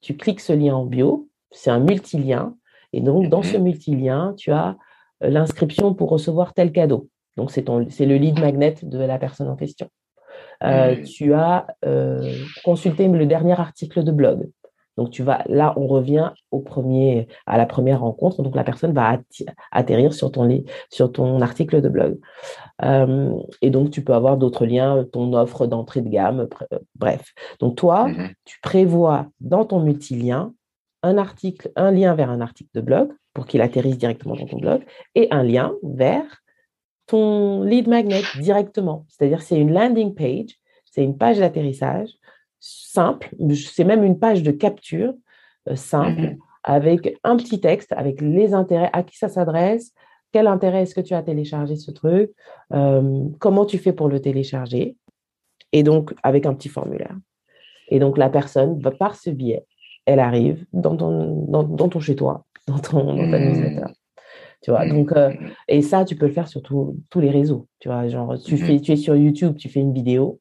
[0.00, 1.28] Tu cliques ce lien en bio.
[1.50, 2.56] C'est un multilien.
[2.92, 3.62] Et donc, dans ce mm-hmm.
[3.62, 4.76] multilien, tu as
[5.22, 7.08] euh, l'inscription pour recevoir tel cadeau.
[7.36, 9.88] Donc, c'est le lead magnet de la personne en question.
[10.62, 14.48] Euh, tu as euh, consulté le dernier article de blog.
[14.96, 18.42] Donc, tu vas, là, on revient au premier, à la première rencontre.
[18.42, 19.18] Donc, la personne va
[19.70, 20.48] atterrir sur ton,
[20.90, 22.18] sur ton article de blog.
[23.62, 26.48] et donc, tu peux avoir d'autres liens, ton offre d'entrée de gamme,
[26.94, 27.32] bref.
[27.60, 30.52] Donc, toi, mmh tu prévois dans ton multilien
[31.02, 34.58] un article, un lien vers un article de blog pour qu'il atterrisse directement dans ton
[34.58, 34.82] blog
[35.14, 36.42] et un lien vers
[37.06, 39.04] ton lead magnet directement.
[39.08, 42.10] C'est-à-dire, c'est une landing page, c'est une page d'atterrissage
[42.60, 45.14] simple, c'est même une page de capture
[45.68, 46.38] euh, simple mhm.
[46.64, 49.92] avec un petit texte, avec les intérêts, à qui ça s'adresse,
[50.32, 52.30] quel intérêt est-ce que tu as téléchargé ce truc,
[52.72, 54.96] euh, comment tu fais pour le télécharger,
[55.72, 57.16] et donc avec un petit formulaire.
[57.88, 59.64] Et donc la personne, va par ce biais,
[60.06, 63.48] elle arrive dans ton, dans, ton chez-toi, dans, ton, dans ta mmh.
[63.48, 63.92] newsletter.
[64.62, 65.32] Tu vois, donc, euh,
[65.68, 67.68] et ça, tu peux le faire sur tous les réseaux.
[67.78, 68.58] Tu vois, genre, tu, mmh.
[68.58, 70.40] fais, tu es sur YouTube, tu fais une vidéo.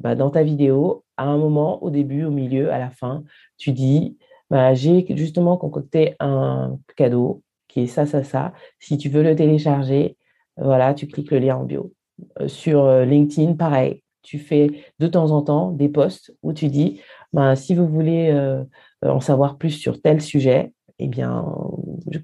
[0.00, 3.24] Bah, dans ta vidéo, à un moment, au début, au milieu, à la fin,
[3.56, 4.18] tu dis
[4.50, 8.52] bah, J'ai justement concocté un cadeau qui est ça, ça, ça.
[8.78, 10.16] Si tu veux le télécharger,
[10.56, 11.92] voilà, tu cliques le lien en bio.
[12.40, 14.02] Euh, sur euh, LinkedIn, pareil.
[14.22, 17.00] Tu fais de temps en temps des posts où tu dis
[17.32, 18.64] bah, Si vous voulez euh,
[19.02, 21.44] en savoir plus sur tel sujet, eh bien,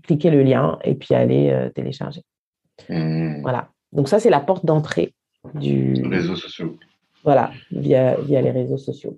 [0.02, 2.22] cliquez le lien et puis allez euh, télécharger.
[2.88, 3.42] Mmh.
[3.42, 3.68] Voilà.
[3.92, 5.14] Donc ça, c'est la porte d'entrée
[5.54, 6.76] du réseaux sociaux.
[7.24, 9.16] Voilà, via, via les réseaux sociaux.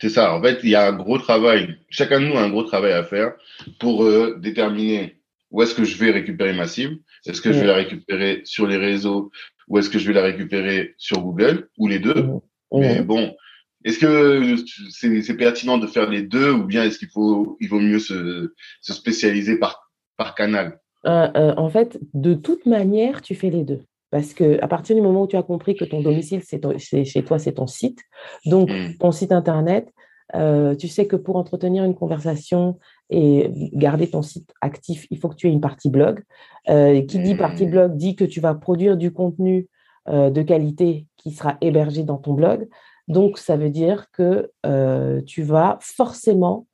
[0.00, 0.34] C'est ça.
[0.34, 1.76] En fait, il y a un gros travail.
[1.88, 3.32] Chacun de nous a un gros travail à faire
[3.80, 5.16] pour euh, déterminer
[5.50, 6.98] où est-ce que je vais récupérer ma cible.
[7.26, 9.30] Est-ce que je vais la récupérer sur les réseaux
[9.68, 12.22] ou est-ce que je vais la récupérer sur Google ou les deux.
[12.22, 12.40] Mmh.
[12.72, 13.04] Mais mmh.
[13.04, 13.34] bon,
[13.84, 14.56] Est-ce que
[14.90, 18.54] c'est pertinent de faire les deux ou bien est-ce qu'il faut, il vaut mieux se,
[18.80, 20.80] se spécialiser par, par canal?
[21.06, 23.82] Euh, euh, En fait, de toute manière, tu fais les deux.
[24.10, 26.60] Parce que à partir du moment où tu as compris que ton domicile, c'est
[27.04, 28.00] chez toi, c'est ton site.
[28.46, 28.96] Donc, hmm.
[28.98, 29.92] ton site internet,
[30.34, 32.78] euh, tu sais que pour entretenir une conversation
[33.10, 36.22] et garder ton site actif, il faut que tu aies une partie blog.
[36.66, 37.70] qui dit partie hmm.
[37.70, 39.68] blog dit que tu vas produire du contenu
[40.06, 42.68] de qualité qui sera hébergé dans ton blog.
[43.08, 44.50] Donc, ça veut dire que
[45.26, 46.66] tu vas forcément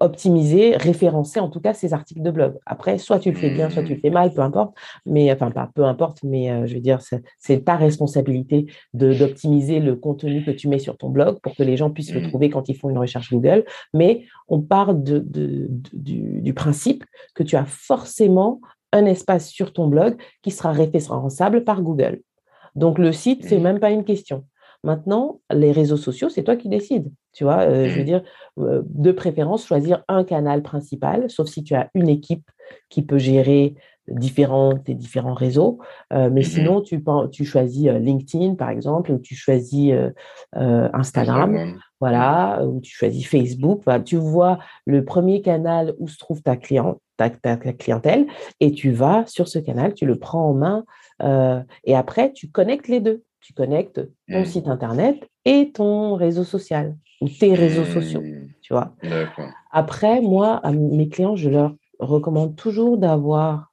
[0.00, 2.58] optimiser, référencer en tout cas ces articles de blog.
[2.66, 4.74] Après, soit tu le fais bien, soit tu le fais mal, peu importe.
[5.06, 7.00] Mais enfin, pas peu importe, mais euh, je veux dire,
[7.38, 11.76] c'est ta responsabilité d'optimiser le contenu que tu mets sur ton blog pour que les
[11.76, 12.28] gens puissent le mmh.
[12.28, 13.64] trouver quand ils font une recherche Google.
[13.92, 18.60] Mais on part de, du, du, principe que tu as forcément
[18.92, 22.20] un espace sur ton blog qui sera référençable par Google.
[22.74, 23.62] Donc le site, c'est mmh.
[23.62, 24.44] même pas une question.
[24.84, 27.10] Maintenant, les réseaux sociaux, c'est toi qui décides.
[27.32, 28.04] Tu vois, euh, je veux mmh.
[28.04, 28.22] dire,
[28.58, 32.48] euh, de préférence, choisir un canal principal, sauf si tu as une équipe
[32.90, 33.74] qui peut gérer
[34.08, 35.78] différentes et différents réseaux.
[36.12, 39.94] Euh, mais mmh sinon, tu, tu choisis LinkedIn, par exemple, ou tu choisis
[40.52, 43.84] Instagram, voilà, ou tu choisis Facebook.
[44.04, 48.26] Tu vois le premier canal où se trouve ta, client, ta, ta, clientèle
[48.60, 50.84] et tu vas sur ce canal, tu le prends en main
[51.84, 54.46] et après, tu connectes les deux tu connectes ton mmh.
[54.46, 58.48] site internet et ton réseau social ou tes réseaux sociaux, mmh.
[58.62, 58.96] tu vois.
[59.70, 63.70] Après, moi, à mes clients, je leur recommande toujours d'avoir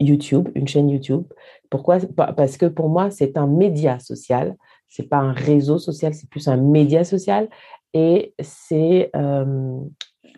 [0.00, 1.22] YouTube, une chaîne YouTube.
[1.70, 1.98] Pourquoi?
[2.36, 4.56] Parce que pour moi, c'est un média social.
[4.88, 7.48] C'est pas un réseau social, c'est plus un média social.
[7.92, 9.12] Et c'est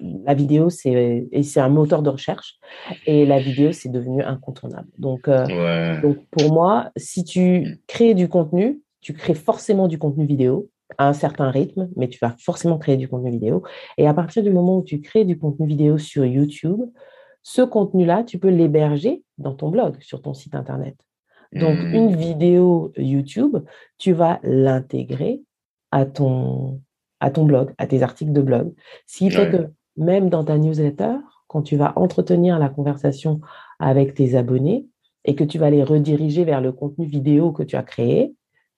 [0.01, 2.59] la vidéo, c'est c'est un moteur de recherche
[3.07, 4.89] et la vidéo, c'est devenu incontournable.
[4.99, 10.27] Donc, euh, donc, pour moi, si tu crées du contenu, tu crées forcément du contenu
[10.27, 13.63] vidéo à un certain rythme, mais tu vas forcément créer du contenu vidéo.
[13.99, 16.81] Et à partir du moment où tu crées du contenu vidéo sur YouTube,
[17.43, 20.97] ce contenu-là, tu peux l'héberger dans ton blog, sur ton site Internet.
[21.53, 21.95] Donc, mmh.
[21.95, 23.57] une vidéo YouTube,
[23.99, 25.43] tu vas l'intégrer
[25.93, 26.81] à ton,
[27.21, 28.75] à ton blog, à tes articles de blog.
[29.07, 33.41] Ce qui fait que même dans ta newsletter, quand tu vas entretenir la conversation
[33.79, 34.87] avec tes abonnés
[35.25, 38.35] et que tu vas les rediriger vers le contenu vidéo que tu as créé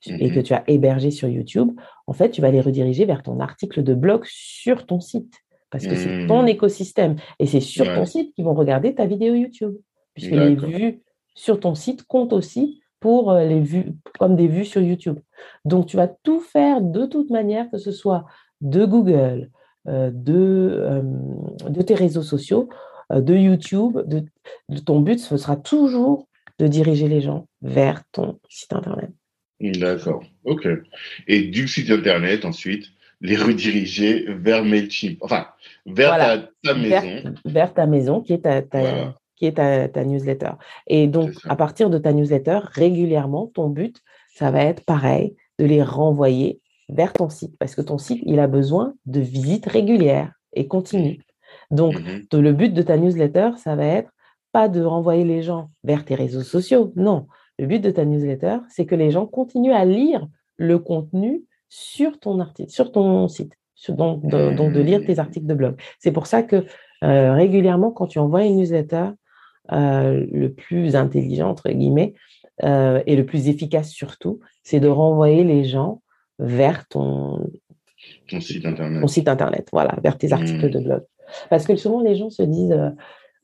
[0.06, 0.42] et que mhm.
[0.42, 1.72] tu as hébergé sur YouTube,
[2.06, 5.34] en fait, tu vas les rediriger vers ton article de blog sur ton site
[5.70, 6.48] parce que c'est ton mhm.
[6.48, 9.76] écosystème et c'est sur ton site qu'ils vont regarder ta vidéo YouTube
[10.14, 11.02] puisque les vues
[11.34, 15.18] sur ton site comptent aussi pour euh, les vues comme des vues sur YouTube.
[15.64, 18.24] Donc tu vas tout faire de toute manière que ce soit
[18.60, 19.50] de Google,
[19.88, 21.02] de, euh,
[21.68, 22.68] de tes réseaux sociaux,
[23.12, 24.24] euh, de YouTube, de,
[24.80, 29.10] ton but, ce sera toujours de diriger les gens vers ton site Internet.
[29.60, 30.68] D'accord, ok.
[31.26, 32.86] Et du site Internet, ensuite,
[33.20, 35.46] les rediriger vers MailChimp, enfin,
[35.86, 37.34] vers ta, maison.
[37.44, 38.62] Vers, ta maison, qui est ta,
[39.36, 40.52] qui est ta, newsletter.
[40.86, 43.96] Et donc, à partir de ta newsletter, régulièrement, ton but,
[44.34, 48.40] ça va être pareil, de les renvoyer vers ton site parce que ton site, il
[48.40, 51.20] a besoin de visites régulières et continues.
[51.70, 54.10] Donc, mmh le but de ta newsletter, ça va être
[54.52, 56.92] pas de renvoyer les gens vers tes réseaux sociaux.
[56.96, 57.26] Non,
[57.58, 62.18] le but de ta newsletter, c'est que les gens continuent à lire le contenu sur
[62.18, 63.52] ton article, sur ton site,
[63.88, 65.20] donc, de, lire tes mmh.
[65.20, 65.76] articles de blog.
[65.98, 66.64] C'est pour ça que
[67.04, 69.10] euh, régulièrement, quand tu envoies une newsletter,
[69.72, 72.14] euh, le plus intelligent, entre guillemets,
[72.64, 76.02] euh, et le plus efficace surtout, c'est de renvoyer les gens
[76.38, 77.50] vers ton,
[78.40, 79.00] site internet.
[79.00, 80.70] Ton site internet, voilà, vers tes articles hmm.
[80.70, 81.02] de blog.
[81.50, 82.90] Parce que souvent les gens se disent euh,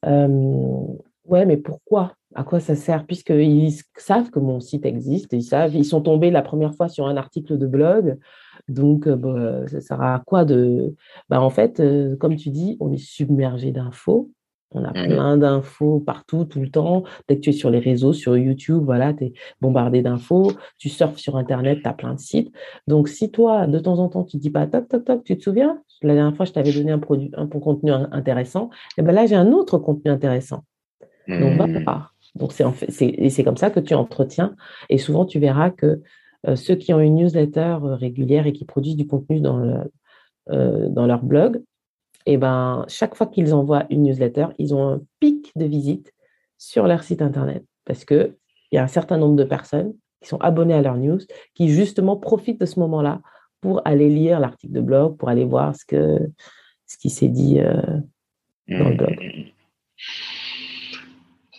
[0.07, 0.87] euh,
[1.27, 2.15] ouais, mais pourquoi?
[2.35, 3.07] À quoi ça sert?
[3.07, 7.07] Puisqu'ils savent que mon site existe, ils savent, ils sont tombés la première fois sur
[7.07, 8.19] un article de blog.
[8.69, 10.95] Donc, euh, bah, ça sert à quoi de.
[11.29, 11.83] Bah, en fait,
[12.19, 14.31] comme tu dis, on est submergé d'infos.
[14.75, 17.05] On a mmh plein d'infos partout, tout le temps.
[17.29, 20.53] Dès que tu es sur les réseaux, sur YouTube, voilà, tu es bombardé d'infos.
[20.79, 22.53] Tu surfes sur Internet, tu as plein de sites.
[22.87, 25.43] Donc, si toi, de temps en temps, tu dis pas toc, toc, toc, tu te
[25.43, 25.81] souviens?
[26.03, 28.71] La dernière fois, je t'avais donné un, produit, un contenu intéressant.
[28.97, 30.65] Et eh ben là, j'ai un autre contenu intéressant.
[31.29, 31.85] Donc, va mmh.
[32.35, 34.57] Donc, c'est en fait, et c'est comme ça que tu entretiens.
[34.91, 36.03] Et souvent, tu verras que
[36.47, 39.77] euh, ceux qui ont une newsletter euh, régulière et qui produisent du contenu dans, le,
[40.51, 41.63] euh, dans leur blog,
[42.27, 46.13] et ben, chaque fois qu'ils envoient une newsletter, ils ont un pic de visite
[46.59, 48.35] sur leur site internet parce qu'il
[48.73, 51.21] y a un certain nombre de personnes qui sont abonnées à leur news
[51.55, 53.21] qui justement profitent de ce moment-là
[53.61, 56.19] pour aller lire l'article de blog, pour aller voir ce, que,
[56.87, 57.81] ce qui s'est dit euh,
[58.69, 59.17] dans le blog.
[59.21, 59.45] Mmh.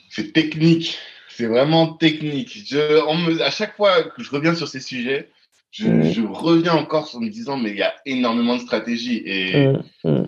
[0.10, 0.98] C'est technique,
[1.30, 2.66] c'est vraiment technique.
[2.66, 5.30] Je, à chaque fois que je reviens sur ces sujets,
[5.72, 6.12] je, mm.
[6.12, 9.22] je, reviens encore en me disant, mais il y a énormément de stratégies.
[9.26, 9.68] Et
[10.06, 10.28] mm,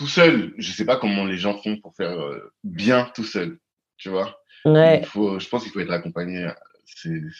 [0.00, 3.58] tout seul, je sais pas comment les gens font pour faire euh, bien tout seul.
[3.98, 5.00] Tu vois ouais.
[5.00, 6.48] Il faut, Je pense qu'il faut être accompagné.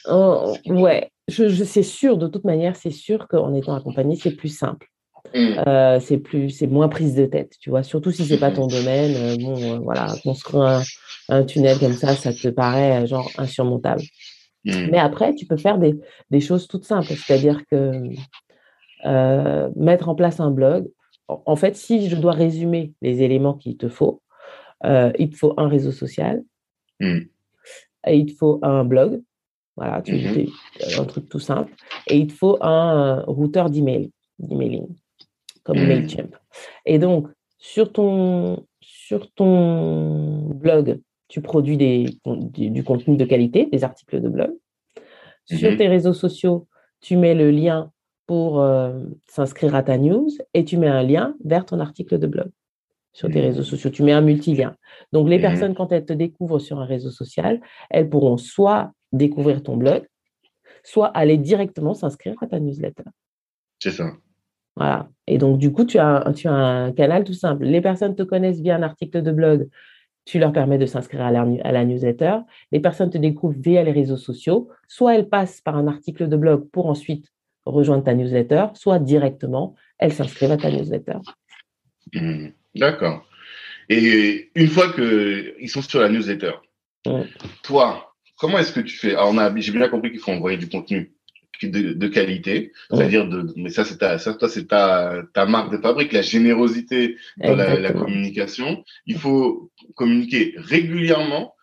[0.04, 4.36] Oh, ouais, je, je c'est sûr, de toute manière, c'est sûr qu'en étant accompagné, c'est
[4.36, 4.88] plus simple.
[5.34, 7.82] Euh, c'est plus, c'est moins prise de tête, tu vois.
[7.82, 9.14] Surtout si c'est pas ton domaine.
[9.16, 10.82] Euh, bon, voilà, construire un,
[11.30, 14.02] un, tunnel comme ça, ça te paraît genre insurmontable.
[14.66, 15.98] Mais après, tu peux faire des,
[16.30, 18.02] des choses toutes simples, c'est-à-dire que
[19.06, 20.86] euh, mettre en place un blog.
[21.46, 24.22] En fait, si je dois résumer les éléments qu'il te faut,
[24.84, 26.42] euh, il te faut un réseau social,
[27.00, 27.18] mm.
[28.06, 29.22] et il te faut un blog,
[29.76, 30.46] voilà, tu, mm
[30.98, 31.72] un truc tout simple,
[32.08, 34.88] et il te faut un routeur d'email, d'emailing,
[35.62, 35.86] comme mm.
[35.86, 36.36] Mailchimp.
[36.86, 43.84] Et donc, sur ton, sur ton blog, tu produis des, du, contenu de qualité, des
[43.84, 44.50] articles de blog.
[45.44, 45.76] Sur mhm.
[45.76, 46.66] tes réseaux sociaux,
[47.00, 47.92] tu mets le lien
[48.30, 48.92] pour euh,
[49.26, 52.48] s'inscrire à ta news et tu mets un lien vers ton article de blog
[53.12, 53.66] sur tes réseaux mhm.
[53.66, 53.90] sociaux.
[53.90, 54.76] Tu mets un multilien.
[55.10, 55.42] Donc, les mhm.
[55.42, 60.06] personnes, quand elles te découvrent sur un réseau social, elles pourront soit découvrir ton blog,
[60.84, 63.02] soit aller directement s'inscrire à ta newsletter.
[63.80, 64.12] C'est ça.
[64.76, 65.08] Voilà.
[65.26, 67.64] Et donc, du coup, tu as, tu as un canal tout simple.
[67.64, 69.68] Les personnes te connaissent via un article de blog
[70.24, 72.36] tu leur permets de s'inscrire à, la newsletter.
[72.70, 74.68] Les personnes te découvrent via les réseaux sociaux.
[74.86, 77.32] Soit elles passent par un article de blog pour ensuite
[77.66, 81.18] rejoindre ta newsletter, soit directement, elles s'inscrivent à ta newsletter.
[82.14, 83.26] Hmm, d'accord.
[83.88, 86.52] Et une fois qu'ils sont sur la newsletter,
[87.62, 89.14] toi, comment est-ce que tu fais?
[89.14, 91.12] Alors, j'ai bien compris qu'il faut envoyer du contenu
[91.62, 95.78] de, qualité, c'est-à-dire de, mais ça c'est ta, ça toi c'est ta, ta marque de
[95.78, 98.84] fabrique, la générosité dans la, communication.
[99.06, 101.54] Il faut communiquer régulièrement.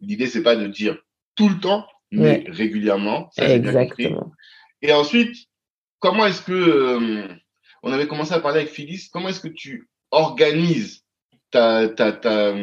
[0.00, 0.98] L'idée c'est pas de dire
[1.34, 3.30] tout le temps, mais régulièrement.
[3.32, 4.32] Ça, Exactement.
[4.82, 5.36] Et ensuite,
[6.00, 7.28] comment est-ce que euh,
[7.82, 11.04] on avait commencé à parler avec Phyllis, comment est-ce que tu organises
[11.50, 12.54] ta, ta, ta,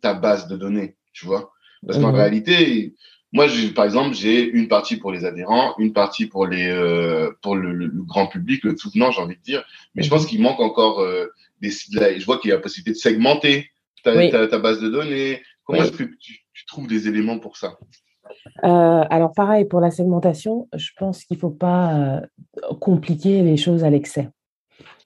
[0.00, 1.52] ta base de données, tu vois?
[1.86, 2.16] Parce qu'en mhm.
[2.16, 2.94] réalité,
[3.32, 7.56] moi, par exemple, j'ai une partie pour les adhérents, une partie pour les euh, pour
[7.56, 9.64] le, grand public, le soutenant, j'ai envie de dire.
[9.94, 10.28] Mais je pense mhm.
[10.28, 11.26] qu'il manque encore euh,
[11.60, 11.70] des.
[11.70, 13.70] Je vois qu'il y a la possibilité de segmenter
[14.02, 15.42] ta, ta, base de données.
[15.64, 17.76] Comment est-ce que tu, trouves des éléments pour ça?
[18.64, 22.22] Euh, alors pareil pour la segmentation, je pense qu'il ne faut pas
[22.80, 24.30] compliquer les choses à l'excès.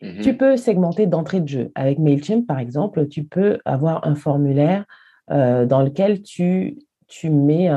[0.03, 0.21] Mhm.
[0.23, 1.73] Tu peux segmenter d'entrée de jeu.
[1.75, 4.85] Avec Mailchimp, par exemple, tu peux avoir un formulaire
[5.29, 7.71] dans lequel tu tu mets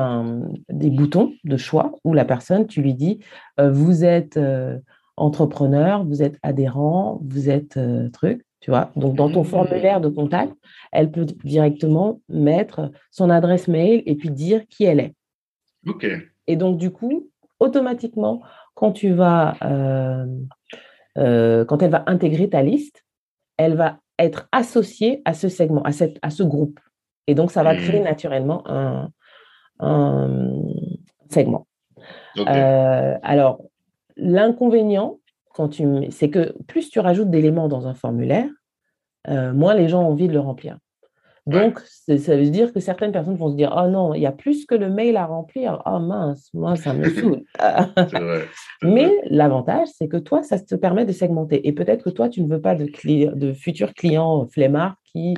[0.69, 3.19] des boutons de choix où la personne, tu lui dis,
[3.59, 4.77] euh, vous êtes euh,
[5.17, 8.91] entrepreneur, vous êtes adhérent, vous êtes euh, truc, tu vois.
[8.95, 9.45] Donc, dans ton mmh.
[9.45, 10.53] formulaire de contact,
[10.91, 15.15] elle peut directement mettre son adresse mail et puis dire qui elle est.
[16.47, 18.41] Et donc, du coup, automatiquement,
[18.73, 19.55] quand tu vas,
[21.15, 23.03] quand elle va intégrer ta liste,
[23.57, 26.79] elle va être associée à ce segment, à, cette, à ce groupe.
[27.27, 28.05] Et donc, ça va créer mmh.
[28.05, 29.09] naturellement un,
[29.79, 30.61] un
[31.29, 31.67] segment.
[32.37, 33.61] Euh, alors,
[34.15, 35.19] l'inconvénient,
[35.53, 38.49] quand tu, c'est que plus tu rajoutes d'éléments dans un formulaire,
[39.27, 40.77] euh, moins les gens ont envie de le remplir.
[41.47, 44.31] Donc, ça veut dire que certaines personnes vont se dire Oh non, il y a
[44.31, 45.81] plus que le mail à remplir.
[45.85, 47.43] Oh mince, moi, ça me saoule.
[48.83, 51.67] Mais l'avantage, c'est que toi, ça te permet de segmenter.
[51.67, 52.85] Et peut-être que toi, tu ne veux pas de,
[53.33, 55.33] de futurs clients flemmards qui,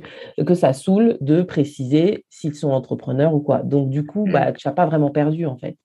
[0.45, 3.59] que ça saoule de préciser s'ils sont entrepreneurs ou quoi.
[3.63, 4.53] Donc, du coup, bah, mm.
[4.55, 5.77] tu n'as pas vraiment perdu, en fait.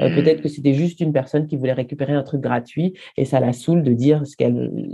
[0.00, 0.14] Euh, mm.
[0.14, 3.52] Peut-être que c'était juste une personne qui voulait récupérer un truc gratuit et ça la
[3.52, 4.34] saoule de dire ce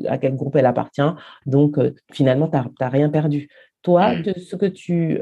[0.08, 1.02] à quel groupe elle appartient.
[1.46, 3.48] Donc, euh, finalement, tu n'as rien perdu.
[3.82, 4.34] Toi, mmh.
[4.38, 5.20] ce que tu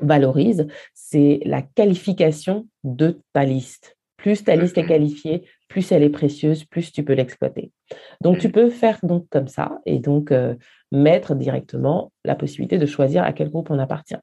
[0.00, 3.96] valorises, c'est la qualification de ta liste.
[4.16, 7.70] Plus ta liste est qualifiée, plus elle est précieuse, plus tu peux l'exploiter.
[8.20, 8.52] Donc, tu mmh.
[8.52, 10.32] peux faire donc comme ça et donc
[10.90, 14.16] mettre directement la possibilité de choisir à quel groupe on appartient.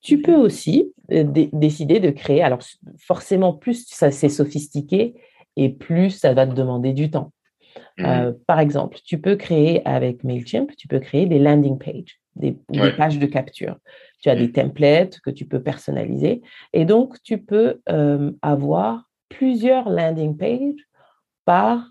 [0.00, 2.60] Tu peux aussi décider de créer, alors
[2.98, 5.14] forcément, plus ça c'est sophistiqué
[5.56, 7.32] et plus ça va te demander du temps.
[7.98, 8.32] Mmh.
[8.46, 12.56] par exemple, tu peux créer avec MailChimp, tu peux créer des landing pages des,
[12.96, 13.76] pages de capture.
[14.20, 14.52] Tu as des mmh.
[14.52, 16.42] templates que tu peux personnaliser.
[16.72, 17.80] Et donc, tu peux
[18.42, 20.80] avoir plusieurs landing pages
[21.44, 21.90] par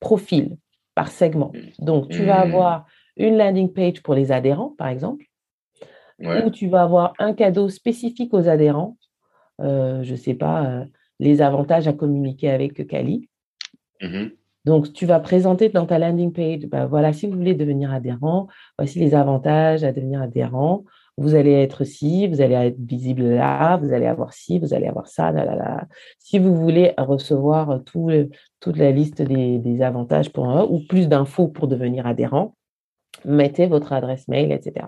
[0.00, 0.56] profil,
[0.94, 1.52] par segment.
[1.54, 1.84] Mmh.
[1.84, 2.48] Donc, tu vas mmh.
[2.48, 2.86] avoir
[3.16, 5.26] une landing page pour les adhérents, par exemple,
[6.20, 8.96] ou tu vas avoir un cadeau spécifique aux adhérents.
[9.58, 10.84] je ne sais pas,
[11.18, 13.28] les avantages à communiquer avec Kali.
[14.64, 18.46] Donc, tu vas présenter dans ta landing page, ben voilà, si vous voulez devenir adhérent,
[18.78, 20.84] voici les avantages à devenir adhérent.
[21.18, 24.86] vous allez être ci, vous allez être visible là, vous allez avoir ci, vous allez
[24.86, 25.86] avoir ça, là, là, là.
[26.18, 28.08] Si vous voulez recevoir tout
[28.60, 32.54] toute la liste des, avantages pour un, ou plus d'infos pour devenir adhérent,
[33.24, 34.86] mettez votre adresse mail, etc.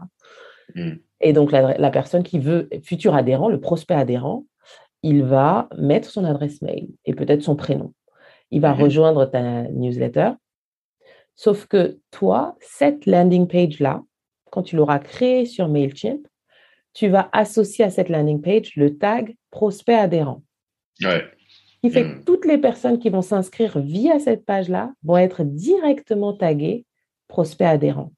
[0.74, 0.94] Hmm.
[1.20, 4.44] Et donc, la, personne qui veut, futur adhérent, le prospect adhérent,
[5.02, 7.92] il va mettre son adresse mail et peut-être son prénom.
[8.50, 8.83] Il va hmm.
[8.83, 10.33] rejoindre ta newsletter.
[11.35, 14.02] Sauf que toi, cette landing page-là,
[14.50, 16.26] quand tu l'auras créée sur MailChimp,
[16.92, 20.42] tu vas associer à cette landing page le tag prospect adhérent.
[21.02, 21.24] Ouais.
[21.83, 22.24] Qui fait que hmm.
[22.24, 26.87] toutes les personnes qui vont s'inscrire via cette page-là vont être directement taguées
[27.28, 28.12] prospect adhérent.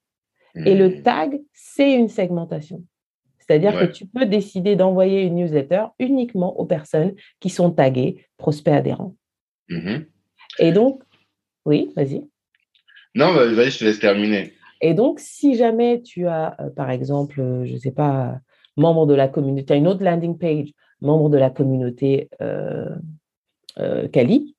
[0.54, 1.02] Et le hmm.
[1.02, 2.82] tag, c'est une segmentation.
[3.46, 8.72] C'est-à-dire que tu peux décider d'envoyer une newsletter uniquement aux personnes qui sont taguées prospect
[8.72, 9.14] adhérent.
[9.70, 10.06] Mm-hmm.
[10.58, 11.02] Et donc,
[11.64, 12.22] oui, vas-y.
[13.14, 14.52] Non, vas-y, je te laisse terminer.
[14.80, 18.38] Et donc, si jamais tu as, euh, par exemple, euh, je ne sais pas,
[18.76, 20.68] membre de la communauté, tu as une autre landing page,
[21.00, 22.88] membre de la communauté euh,
[24.12, 24.54] Kali,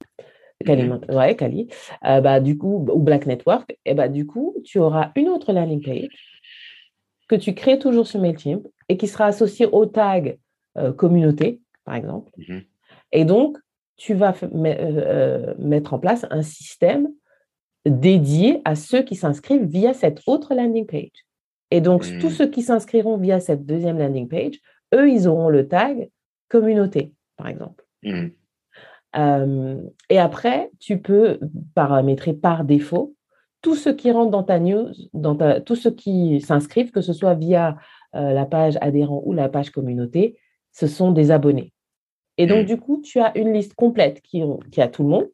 [0.66, 1.00] mhm.
[1.10, 1.70] ouais, Kali
[2.02, 5.84] bah, du coup, ou Black Network, et bah, du coup, tu auras une autre landing
[5.84, 6.10] page
[7.28, 10.38] que tu crées toujours sur MailChimp et qui sera associée au tag
[10.96, 12.32] communauté, par exemple.
[12.38, 12.64] Mhm.
[13.12, 13.58] Et donc,
[13.98, 14.34] tu vas
[15.58, 17.10] mettre en place un système
[17.86, 21.26] dédié à ceux qui s'inscrivent via cette autre landing page.
[21.72, 22.32] Et donc, tous hmm.
[22.32, 24.56] ceux qui s'inscriront via cette deuxième landing page,
[24.94, 26.10] eux, ils auront le tag
[26.50, 27.86] communauté, par exemple.
[28.04, 28.28] Hmm.
[29.16, 31.40] Euh, et après, tu peux
[31.76, 33.16] paramétrer par défaut
[33.62, 37.14] tous ceux qui rentrent dans ta news, dans ta, tous ceux qui s'inscrivent, que ce
[37.14, 37.78] soit via
[38.16, 40.38] euh, la page adhérent ou la page communauté,
[40.72, 41.74] ce sont des abonnés.
[42.38, 42.68] Et donc, hmm.
[42.68, 45.30] du coup, tu as une liste complète qui, qui a tout le monde,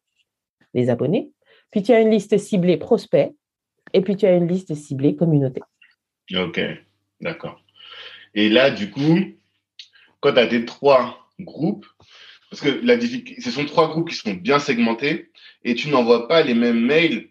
[0.74, 1.32] les abonnés,
[1.72, 3.34] puis tu as une liste ciblée prospect,
[3.94, 5.62] et puis tu as une liste ciblée communauté.
[6.36, 6.62] Ok,
[7.22, 7.62] d'accord.
[8.34, 9.18] Et là, du coup,
[10.20, 11.86] quand tu as tes trois groupes,
[12.50, 15.32] parce que la ce sont trois groupes qui sont bien segmentés,
[15.64, 17.30] et tu n'envoies pas les mêmes mails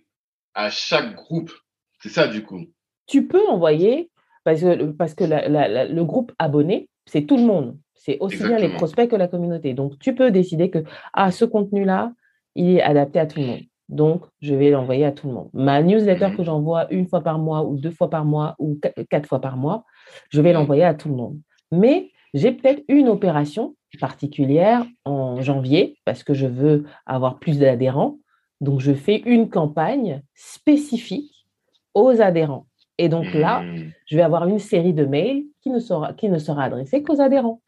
[0.54, 1.52] à chaque groupe.
[2.00, 2.66] C'est ça, du coup.
[3.06, 4.10] Tu peux envoyer,
[4.44, 7.78] parce que, parce que le groupe abonné, c'est tout le monde.
[8.04, 9.74] C'est aussi bien les prospects que la communauté.
[9.74, 12.12] Donc, tu peux décider que ah, ce contenu-là,
[12.56, 13.60] il est adapté à tout le monde.
[13.88, 15.50] Donc, je vais l'envoyer à tout le monde.
[15.52, 16.36] Ma newsletter mhm.
[16.36, 18.76] que j'envoie une fois par mois ou deux fois par mois ou
[19.08, 19.84] quatre fois par mois,
[20.30, 21.38] je vais l'envoyer à tout le monde.
[21.70, 28.18] Mais j'ai peut-être une opération particulière en janvier parce que je veux avoir plus d'adhérents.
[28.60, 31.46] Donc, je fais une campagne spécifique
[31.94, 32.66] aux adhérents.
[32.98, 33.92] Et donc là, hmm.
[34.06, 37.20] je vais avoir une série de mails qui ne sera, qui ne sera adressée qu'aux
[37.20, 37.60] adhérents.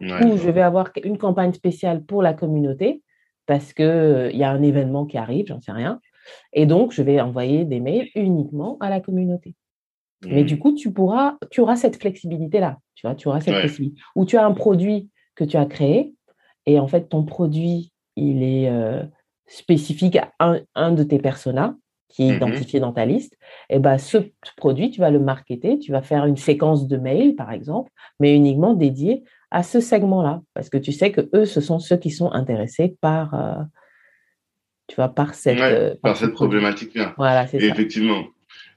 [0.00, 3.02] Ou je vais avoir une campagne spéciale pour la communauté
[3.46, 6.00] parce qu'il y a un événement qui arrive, j'en sais rien.
[6.52, 9.54] Et donc, je vais envoyer des mails uniquement à la communauté.
[10.26, 10.58] Mais du mmh.
[10.58, 12.78] coup, tu pourras, tu auras cette flexibilité-là.
[12.94, 14.00] Tu vois, tu auras cette flexibilité.
[14.16, 16.14] Ou tu as un produit que tu as créé
[16.66, 18.70] et en fait, ton produit, il est
[19.46, 21.76] spécifique à un, de tes personas
[22.08, 23.36] qui est mmh identifié dans ta liste.
[23.70, 24.18] Et ben, ce
[24.56, 28.34] produit, tu vas le marketer, tu vas faire une séquence de mails, par exemple, mais
[28.36, 32.10] uniquement dédiée à ce segment-là, parce que tu sais que eux, ce sont ceux qui
[32.10, 33.62] sont intéressés par, euh,
[34.88, 37.14] tu vois, par cette, euh, par, cette problématique-là.
[37.16, 37.66] Voilà, c'est ça.
[37.66, 38.24] Effectivement.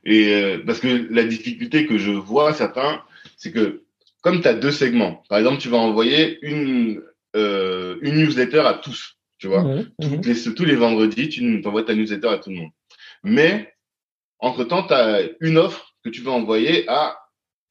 [0.06, 3.02] Et euh, parce que la difficulté que je vois certains,
[3.38, 3.86] c'est que
[4.22, 7.02] comme tu as deux segments, par exemple, tu vas envoyer une,
[7.34, 9.64] une newsletter à tous, tu vois.
[9.64, 12.72] Mmh mmh les, tous les vendredis, tu envoies ta newsletter à tout le monde.
[13.24, 13.74] Mais,
[14.38, 17.18] entre-temps, tu as une offre que tu vas envoyer à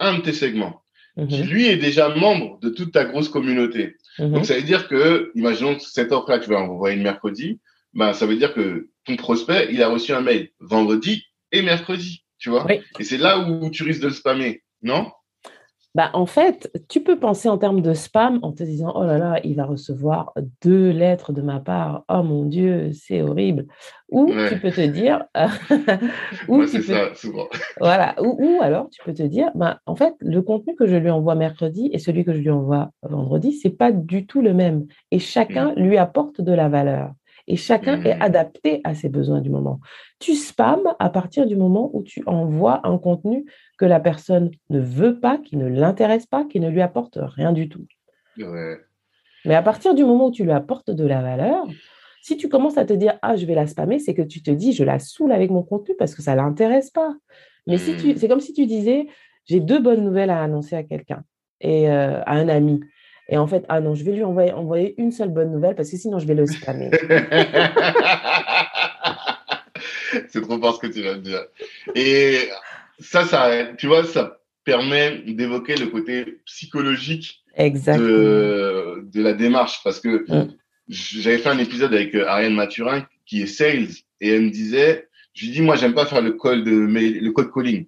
[0.01, 0.83] un de tes segments
[1.29, 1.49] qui mhm.
[1.49, 3.97] lui est déjà membre de toute ta grosse communauté.
[4.19, 4.33] Mhm.
[4.33, 7.61] Donc ça veut dire que, imaginons cette offre-là, tu vas envoyer le mercredi,
[7.95, 12.25] ben ça veut dire que ton prospect, il a reçu un mail vendredi et mercredi,
[12.39, 12.67] tu vois?
[12.99, 15.11] Et c'est là où tu risques de le spammer, non?
[15.97, 19.17] Bah, en fait, tu peux penser en termes de spam en te disant Oh là
[19.17, 22.05] là, il va recevoir deux lettres de ma part.
[22.11, 23.65] Oh mon Dieu, c'est horrible.
[24.11, 25.25] Ou tu peux te dire.
[26.49, 27.49] ou c'est ça, souvent.
[27.81, 28.15] Voilà.
[28.21, 31.35] Ou, alors, tu peux te dire bah, En fait, le contenu que je lui envoie
[31.35, 34.85] mercredi et celui que je lui envoie vendredi, c'est pas du tout le même.
[35.13, 35.81] Et chacun mmh.
[35.81, 37.13] lui apporte de la valeur
[37.47, 38.23] et chacun est mmh.
[38.23, 39.81] adapté à ses besoins du moment.
[40.19, 43.47] Tu spams à partir du moment où tu envoies un contenu
[43.79, 47.53] que la personne ne veut pas, qui ne l'intéresse pas, qui ne lui apporte rien
[47.53, 47.87] du tout.
[49.45, 51.67] Mais à partir du moment où tu lui apportes de la valeur,
[52.23, 54.51] si tu commences à te dire ah je vais la spammer, c'est que tu te
[54.51, 57.15] dis je la saoule avec mon contenu parce que ça l'intéresse pas.
[57.67, 58.17] Mais si tu, mmh.
[58.17, 59.07] c'est comme si tu disais
[59.45, 61.23] j'ai deux bonnes nouvelles à annoncer à quelqu'un
[61.61, 62.81] et euh, à un ami.
[63.29, 65.91] Et en fait, ah non, je vais lui envoyer, envoyer une seule bonne nouvelle parce
[65.91, 66.91] que sinon je vais le spammer.
[70.29, 71.45] c'est trop fort ce que tu viens de dire.
[71.95, 72.39] Et
[72.99, 79.81] ça, ça, tu vois, ça, permet d'évoquer le côté psychologique de, de, la démarche.
[79.85, 80.55] Parce que mm.
[80.89, 83.89] j'avais fait un épisode avec euh, Ariane Mathurin qui est sales
[84.21, 87.31] et elle me disait, je lui dis, moi, j'aime pas faire le code de le
[87.31, 87.87] code calling.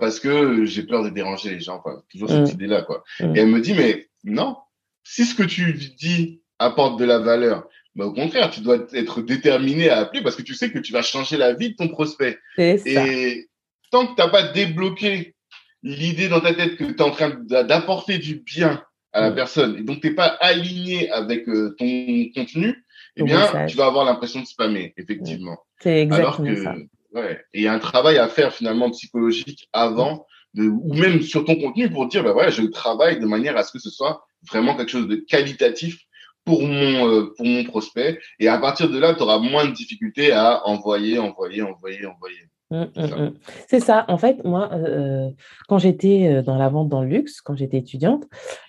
[0.00, 2.02] parce que j'ai peur de déranger les gens, quoi.
[2.10, 2.54] Toujours cette mm.
[2.54, 3.04] idée-là, quoi.
[3.20, 3.36] Mm.
[3.36, 4.56] Et elle me dit, mais non,
[5.04, 9.20] si ce que tu dis apporte de la valeur, bah, au contraire, tu dois être
[9.20, 11.88] déterminé à appeler parce que tu sais que tu vas changer la vie de ton
[11.88, 12.38] prospect.
[12.56, 13.48] Et
[13.90, 15.34] tant que tu n'as pas débloqué
[15.82, 18.82] l'idée dans ta tête que tu es en train d'apporter du bien
[19.12, 19.34] à la mm.
[19.34, 22.84] personne et donc tu n'es pas aligné avec euh, ton contenu,
[23.16, 25.58] eh bien, tu vas avoir l'impression de spammer, effectivement.
[25.80, 29.68] C'est exactement Alors que, Ouais, et il y a un travail à faire finalement psychologique
[29.72, 33.56] avant, de, ou même sur ton contenu pour dire, bah voilà, je travaille de manière
[33.56, 35.98] à ce que ce soit vraiment quelque chose de qualitatif
[36.44, 38.20] pour mon, euh, pour mon prospect.
[38.38, 42.38] Et à partir de là, tu auras moins de difficultés à envoyer, envoyer, envoyer, envoyer.
[42.70, 43.34] Mmh, mmh, mmh.
[43.68, 44.04] C'est ça.
[44.08, 45.30] En fait, moi, euh,
[45.68, 48.24] quand j'étais dans la vente dans le luxe, quand j'étais étudiante,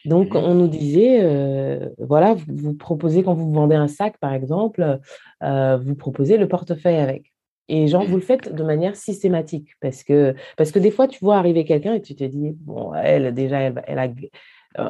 [0.06, 5.00] donc on nous disait, voilà, vous, vous, proposez, quand vous vendez un sac, par exemple,
[5.42, 7.34] vous proposez le portefeuille avec.
[7.70, 11.20] Et genre, vous le faites de manière systématique parce que, parce que des fois, tu
[11.20, 14.08] vois arriver quelqu'un et tu te dis, bon, elle, déjà, elle, elle a,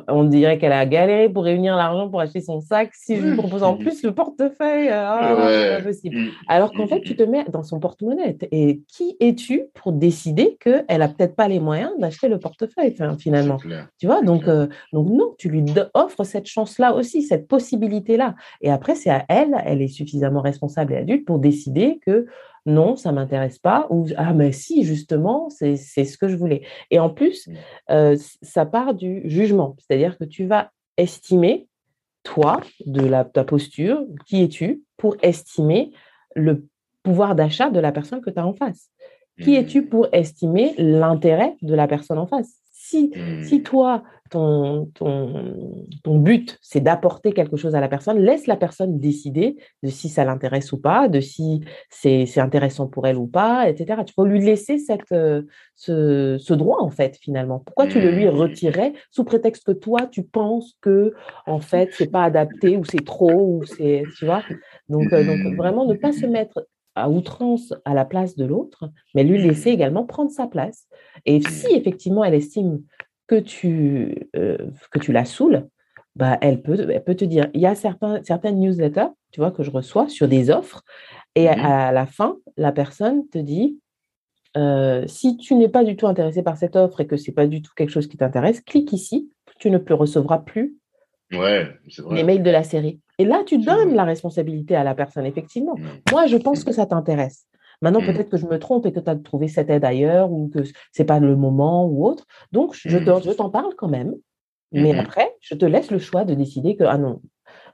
[0.07, 2.91] on dirait qu'elle a galéré pour réunir l'argent pour acheter son sac.
[2.93, 6.17] Si je lui propose en plus le portefeuille, euh, ah, c'est pas possible.
[6.17, 6.29] Mm.
[6.47, 8.37] Alors qu'en fait, tu te mets dans son porte-monnaie.
[8.51, 13.57] Et qui es-tu pour décider qu'elle a peut-être pas les moyens d'acheter le portefeuille finalement
[13.99, 15.63] Tu vois, donc, euh, donc non, tu lui
[15.93, 18.35] offres cette chance-là aussi, cette possibilité-là.
[18.61, 22.27] Et après, c'est à elle, elle est suffisamment responsable et adulte pour décider que
[22.67, 26.63] non, ça m'intéresse pas, ou ah mais si, justement, c'est ce que je voulais.
[26.91, 27.53] Et en plus, mmh.
[27.91, 31.69] euh, ça part du jugement, c'est-à-dire que tu vas estimer,
[32.23, 35.91] toi, de la, ta posture, qui es-tu, pour estimer
[36.35, 36.67] le
[37.03, 38.89] pouvoir d'achat de la personne que tu as en face.
[39.41, 39.89] Qui es-tu mmh.
[39.89, 42.61] pour estimer l'intérêt de la personne en face?
[42.87, 43.11] Si,
[43.43, 43.63] si mmh.
[43.63, 49.57] toi, ton, ton, but, c'est d'apporter quelque chose à la personne, laisse la personne décider
[49.83, 54.03] de si ça l'intéresse ou pas, de si c'est intéressant pour elle ou pas, etc.
[54.05, 55.43] Tu faut lui laisser cette, euh,
[55.75, 57.59] ce, droit, en fait, finalement.
[57.59, 58.29] Pourquoi tu le lui mmh.
[58.29, 61.13] retirais sous prétexte que toi, tu penses que,
[61.45, 64.43] en fait, c'est pas adapté ou c'est trop, ou c'est, tu vois?
[64.87, 66.65] Donc, euh, donc, vraiment, ne pas se mettre
[66.97, 70.87] à outrance à la place de l'autre, mais lui laisser également prendre sa place.
[71.25, 72.81] Et si effectivement elle estime
[73.27, 74.57] que tu, euh,
[74.91, 75.67] que tu la saoules,
[76.15, 79.51] bah, elle, peut, elle peut te dire, il y a certains, certaines newsletters, tu vois,
[79.51, 80.83] que je reçois sur des offres,
[81.35, 81.59] et mmh.
[81.59, 83.79] à, la fin, la personne te dit,
[84.57, 87.35] euh, si tu n'es pas du tout intéressé par cette offre et que ce n'est
[87.35, 89.29] pas du tout quelque chose qui t'intéresse, clique ici,
[89.59, 90.77] tu ne recevras plus
[91.31, 91.67] ouais,
[92.11, 92.99] les mails de la série.
[93.19, 95.75] Et là, tu donnes la responsabilité à la personne, effectivement.
[95.75, 96.11] Mmh.
[96.11, 96.65] Moi, je pense mmh.
[96.65, 97.47] que ça t'intéresse.
[97.81, 98.05] Maintenant, mmh.
[98.05, 100.63] peut-être que je me trompe et que tu as trouvé cette aide ailleurs ou que
[100.63, 102.25] ce n'est pas le moment ou autre.
[102.51, 104.13] Donc, je t'en parle quand même.
[104.73, 107.21] Mais après, je te laisse le choix de décider que, ah non,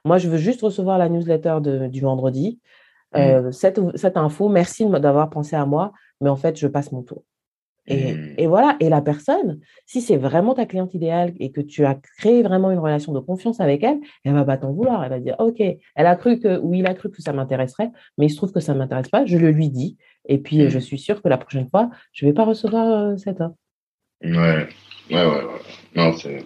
[0.04, 1.58] moi, je veux juste recevoir la newsletter
[1.90, 2.60] du vendredi.
[3.16, 7.02] Euh, cette, cette info, merci d'avoir pensé à moi, mais en fait, je passe mon
[7.02, 7.22] tour.
[7.86, 8.34] Mmh.
[8.38, 11.94] Et, voilà, et la personne, si c'est vraiment ta cliente idéale et que tu as
[11.94, 15.04] créé vraiment une relation de confiance avec elle, elle va pas t'en vouloir.
[15.04, 17.90] Elle va dire, OK, elle a cru que, ou il a cru que ça m'intéresserait,
[18.16, 19.98] mais il se trouve que ça ne m'intéresse pas, je le lui dis.
[20.26, 20.80] Et puis, je mmh.
[20.80, 23.56] suis sûre que la prochaine fois, je ne vais pas recevoir euh, cette offre.
[24.22, 24.68] Ouais,
[25.10, 25.44] ouais, ouais.
[25.94, 26.42] Non, c'est.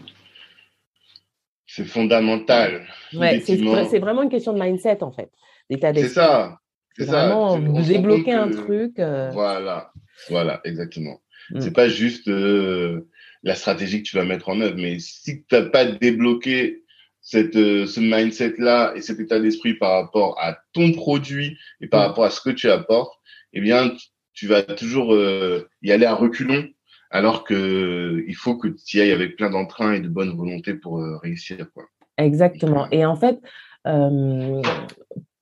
[1.70, 2.86] C'est fondamental.
[3.12, 5.30] Ouais, c'est vraiment une question de mindset, en fait.
[5.70, 6.59] C'est ça.
[6.97, 8.99] C'est vraiment débloquer un truc.
[8.99, 9.30] Euh.
[9.32, 9.93] Voilà,
[10.30, 11.20] voilà, exactement.
[11.51, 11.61] Mm.
[11.61, 13.09] C'est pas juste euh,
[13.42, 16.84] la stratégie que tu vas mettre en œuvre, mais si tu n'as pas débloqué
[17.20, 22.01] cette, euh, ce mindset-là et cet état d'esprit par rapport à ton produit et par
[22.01, 22.07] mm.
[22.09, 23.18] rapport à ce que tu apportes,
[23.53, 23.92] eh bien,
[24.32, 26.68] tu vas toujours euh, y aller à reculons,
[27.11, 30.74] alors que il faut que tu y ailles avec plein d'entrain et de bonne volonté
[30.74, 31.66] pour réussir.
[31.72, 31.84] Quoi.
[32.18, 32.88] Exactement.
[32.90, 33.40] Et en fait,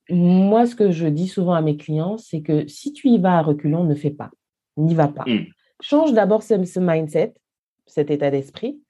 [0.08, 3.38] moi, ce que je dis souvent à mes clients, c'est que si tu y vas
[3.38, 4.30] à reculons, ne fais pas,
[4.76, 5.24] n'y va pas.
[5.26, 5.46] Mm.
[5.80, 7.34] Change d'abord ce, mindset,
[7.86, 8.80] cet état d'esprit,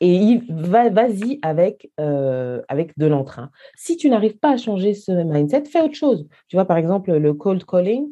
[0.00, 3.50] et vas-y avec, euh, avec de l'entrain.
[3.76, 6.28] Si tu n'arrives pas à changer ce mindset, fais autre chose.
[6.48, 8.08] Tu vois, par exemple, le cold calling,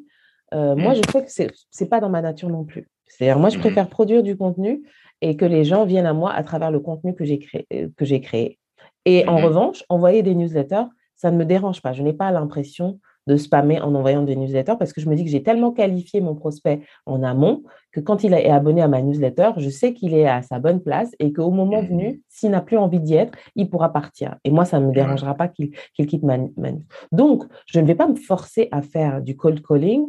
[0.54, 0.96] euh, moi, mm.
[0.96, 2.88] je sais que ce n'est pas dans ma nature non plus.
[3.06, 3.60] C'est-à-dire, moi, je mm.
[3.60, 4.82] préfère produire du contenu
[5.20, 7.66] et que les gens viennent à moi à travers le contenu que j'ai créé,
[7.96, 8.58] que j'ai créé.
[9.04, 11.92] Et en revanche, envoyer des newsletters, ça ne me dérange pas.
[11.92, 15.24] Je n'ai pas l'impression de spammer en envoyant des newsletters parce que je me dis
[15.24, 17.62] que j'ai tellement qualifié mon prospect en amont
[17.92, 20.80] que quand il est abonné à ma newsletter, je sais qu'il est à sa bonne
[20.80, 24.36] place et qu'au moment mmh venu, s'il n'a plus envie d'y être, il pourra partir.
[24.44, 26.70] Et moi, ça ne me dérangera pas qu'il quitte ma, ma,
[27.12, 30.06] Donc, je ne vais pas me forcer à faire du cold calling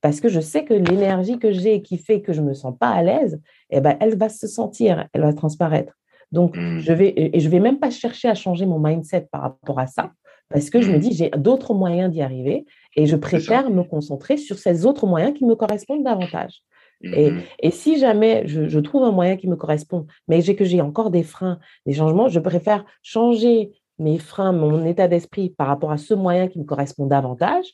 [0.00, 2.74] parce que je sais que l'énergie que j'ai qui fait que je ne me sens
[2.78, 3.40] pas à l'aise,
[3.70, 5.94] eh ben, elle va se sentir, elle va transparaître.
[6.32, 6.78] Donc, mmh.
[6.78, 9.78] je vais, et je ne vais même pas chercher à changer mon mindset par rapport
[9.78, 10.12] à ça,
[10.50, 11.00] parce que je me mmh.
[11.00, 15.36] dis, j'ai d'autres moyens d'y arriver, et je préfère me concentrer sur ces autres moyens
[15.36, 16.62] qui me correspondent davantage.
[17.02, 20.64] Et, mmh et, si jamais je, je, trouve un moyen qui me correspond, mais que
[20.64, 25.68] j'ai encore des freins, des changements, je préfère changer mes freins, mon état d'esprit par
[25.68, 27.66] rapport à ce moyen qui me correspond davantage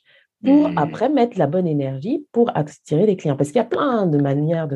[0.45, 0.79] pour mmh.
[0.79, 3.37] après mettre la bonne énergie pour attirer des clients.
[3.37, 4.69] Parce qu'il y a plein de manières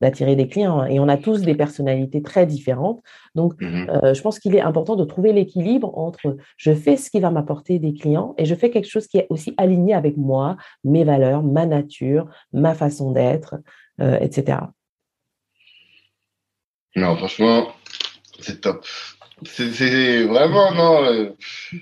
[0.00, 3.02] d'attirer des clients hein, et on a tous des personnalités très différentes.
[3.34, 7.10] Donc, mmh euh, je pense qu'il est important de trouver l'équilibre entre je fais ce
[7.10, 10.16] qui va m'apporter des clients et je fais quelque chose qui est aussi aligné avec
[10.16, 13.56] moi, mes valeurs, ma nature, ma façon d'être,
[14.00, 14.58] euh, etc.
[16.96, 17.68] Non, franchement,
[18.40, 18.84] c'est top.
[19.44, 21.36] C'est vraiment, non, euh,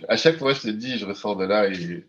[0.09, 2.05] à chaque fois, je te dis, je ressors de là et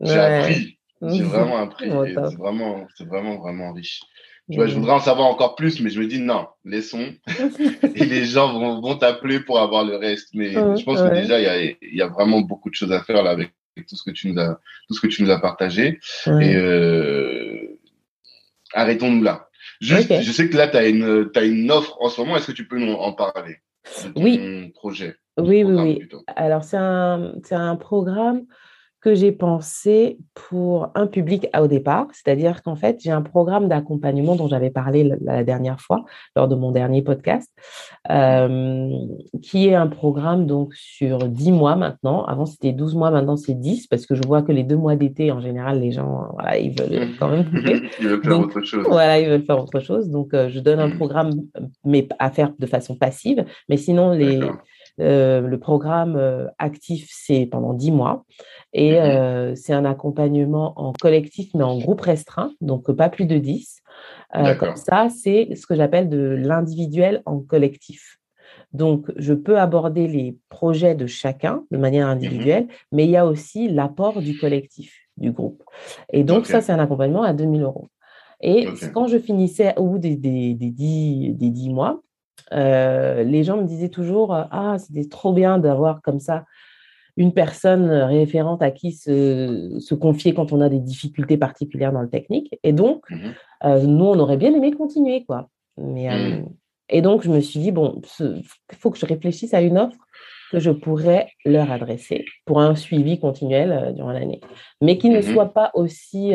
[0.00, 0.78] j'ai appris.
[1.02, 1.90] J'ai vraiment appris.
[1.90, 4.02] c'est vraiment, c'est vraiment, vraiment riche.
[4.50, 7.14] Tu vois, je voudrais en savoir encore plus, mais je me dis non, laissons.
[7.94, 10.28] et les gens vont, vont t'appeler pour avoir le reste.
[10.34, 13.02] Mais je pense que déjà, il y a, y a, vraiment beaucoup de choses à
[13.02, 13.52] faire là avec
[13.88, 15.98] tout ce que tu nous as, tout ce que tu nous as partagé.
[16.26, 17.78] Et euh,
[18.74, 19.48] arrêtons-nous là.
[19.80, 22.36] Juste, je sais que là, tu as une, as une offre en ce moment.
[22.36, 23.56] Est-ce que tu peux nous en parler
[24.14, 24.70] Oui.
[24.74, 25.16] Projet.
[25.38, 26.08] Oui, oui, oui.
[26.36, 28.44] Alors, c'est un, un programme
[29.04, 34.34] que j'ai pensé pour un public au départ, c'est-à-dire qu'en fait, j'ai un programme d'accompagnement
[34.34, 37.52] dont j'avais parlé la, dernière fois lors de mon dernier podcast,
[38.10, 38.88] euh,
[39.42, 42.24] qui est un programme donc sur 10 mois maintenant.
[42.24, 44.96] Avant, c'était 12 mois, maintenant c'est 10 parce que je vois que les deux mois
[44.96, 47.44] d'été, en général, les gens, voilà, ils veulent quand même
[48.00, 48.86] ils veulent faire autre chose.
[48.88, 50.08] Voilà, ils veulent faire autre chose.
[50.08, 50.96] Donc, euh, je donne un mmh.
[50.96, 51.30] programme,
[51.84, 53.44] mais à faire de façon passive.
[53.68, 54.40] Mais sinon, les
[55.00, 58.24] euh, le programme euh, actif, c'est pendant 10 mois.
[58.72, 63.26] Et mmh euh, c'est un accompagnement en collectif, mais en groupe restreint, donc pas plus
[63.26, 63.82] de 10.
[64.58, 68.18] comme ça, c'est ce que j'appelle de l'individuel en collectif.
[68.72, 73.16] Donc, je peux aborder les projets de chacun de manière mmh individuelle, mais il y
[73.16, 75.62] a aussi l'apport du collectif, du groupe.
[76.12, 77.88] Et donc, ça, c'est un accompagnement à 2000 euros.
[78.40, 82.02] Et quand je finissais au bout des, des, des, 10, des 10 mois,
[82.52, 86.44] euh, les gens me disaient toujours euh, Ah, c'était trop bien d'avoir comme ça
[87.16, 92.10] une personne référente à qui se, confier quand on a des difficultés particulières dans le
[92.10, 92.58] technique.
[92.62, 93.16] Et donc, mmh
[93.64, 95.24] euh, nous, on aurait bien aimé continuer.
[95.24, 95.48] quoi.
[95.78, 96.48] Mais, mmh.
[96.90, 98.42] et donc, je me suis dit Bon, il
[98.78, 99.96] faut que je réfléchisse à une offre
[100.50, 104.40] que je pourrais leur adresser pour un suivi continuel durant l'année,
[104.82, 106.34] mais qui ne mmh soit pas aussi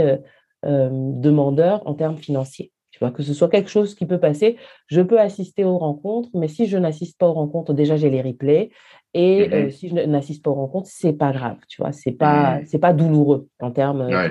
[0.64, 2.72] demandeur en termes financiers
[3.14, 4.58] que ce soit quelque chose qui peut passer.
[4.88, 8.22] Je peux assister aux rencontres, mais si je n'assiste pas aux rencontres, déjà j'ai les
[8.22, 8.72] replays.
[9.14, 12.12] Et mmh euh, si je n'assiste pas aux rencontres, c'est pas grave, tu vois, c'est
[12.12, 14.02] pas, mmh c'est pas douloureux en termes.
[14.02, 14.30] Euh,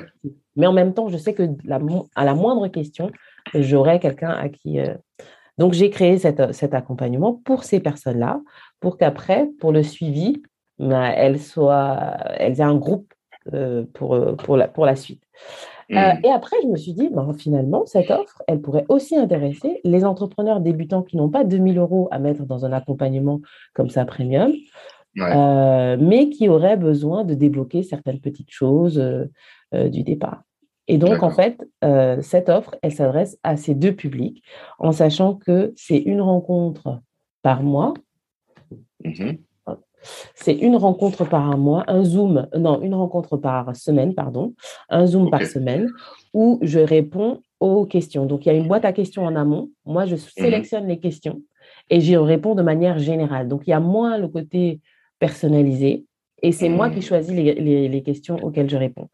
[0.54, 1.42] mais en même temps, je sais que
[2.14, 3.10] à la moindre question,
[3.54, 4.78] j'aurai quelqu'un à qui.
[4.78, 4.94] Euh,
[5.56, 8.40] donc j'ai créé cet accompagnement pour ces personnes-là,
[8.78, 10.40] pour qu'après, pour le suivi,
[10.78, 13.12] bah, elles soient, elles aient un groupe
[13.92, 15.24] pour, pour, la, pour la suite.
[15.90, 16.24] Euh, mmh.
[16.24, 20.04] et après, je me suis dit, ben, finalement, cette offre, elle pourrait aussi intéresser les
[20.04, 23.40] entrepreneurs débutants qui n'ont pas 2000 euros à mettre dans un accompagnement
[23.72, 24.52] comme ça premium,
[25.18, 30.42] euh, mais qui auraient besoin de débloquer certaines petites choses euh, du départ.
[30.88, 31.66] Et donc, en fait,
[32.22, 34.42] cette offre, elle s'adresse à ces deux publics,
[34.78, 37.00] en sachant que c'est une rencontre
[37.42, 37.92] par mois.
[39.04, 39.32] Mmh
[40.34, 44.54] c'est une rencontre par un mois, un Zoom, non, une rencontre par semaine, pardon,
[44.88, 45.90] un Zoom par semaine
[46.32, 48.26] où je réponds aux questions.
[48.26, 49.70] Donc, il y a une boîte à questions en amont.
[49.84, 50.20] Moi, je mhm.
[50.20, 51.42] sélectionne les questions
[51.90, 53.48] et j'y réponds de manière générale.
[53.48, 54.80] Donc, il y a moins le côté
[55.18, 56.04] personnalisé
[56.42, 57.02] et c'est moi qui mhm.
[57.02, 59.08] choisis les, questions auxquelles je réponds.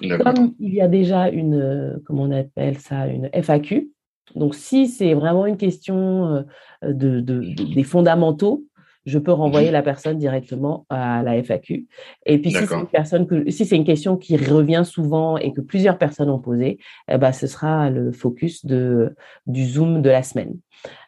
[0.00, 3.90] Comme il y a déjà une, comment on appelle ça, une FAQ,
[4.34, 6.44] donc si c'est vraiment une question
[6.82, 8.64] euh, de, des fondamentaux,
[9.04, 9.72] je peux renvoyer mhm.
[9.72, 11.86] la personne directement à la FAQ.
[12.26, 15.52] Et puis, si c'est une personne que, si c'est une question qui revient souvent et
[15.52, 16.78] que plusieurs personnes ont posé,
[17.08, 19.14] eh ben, ce sera le focus de,
[19.46, 20.54] du Zoom de la semaine.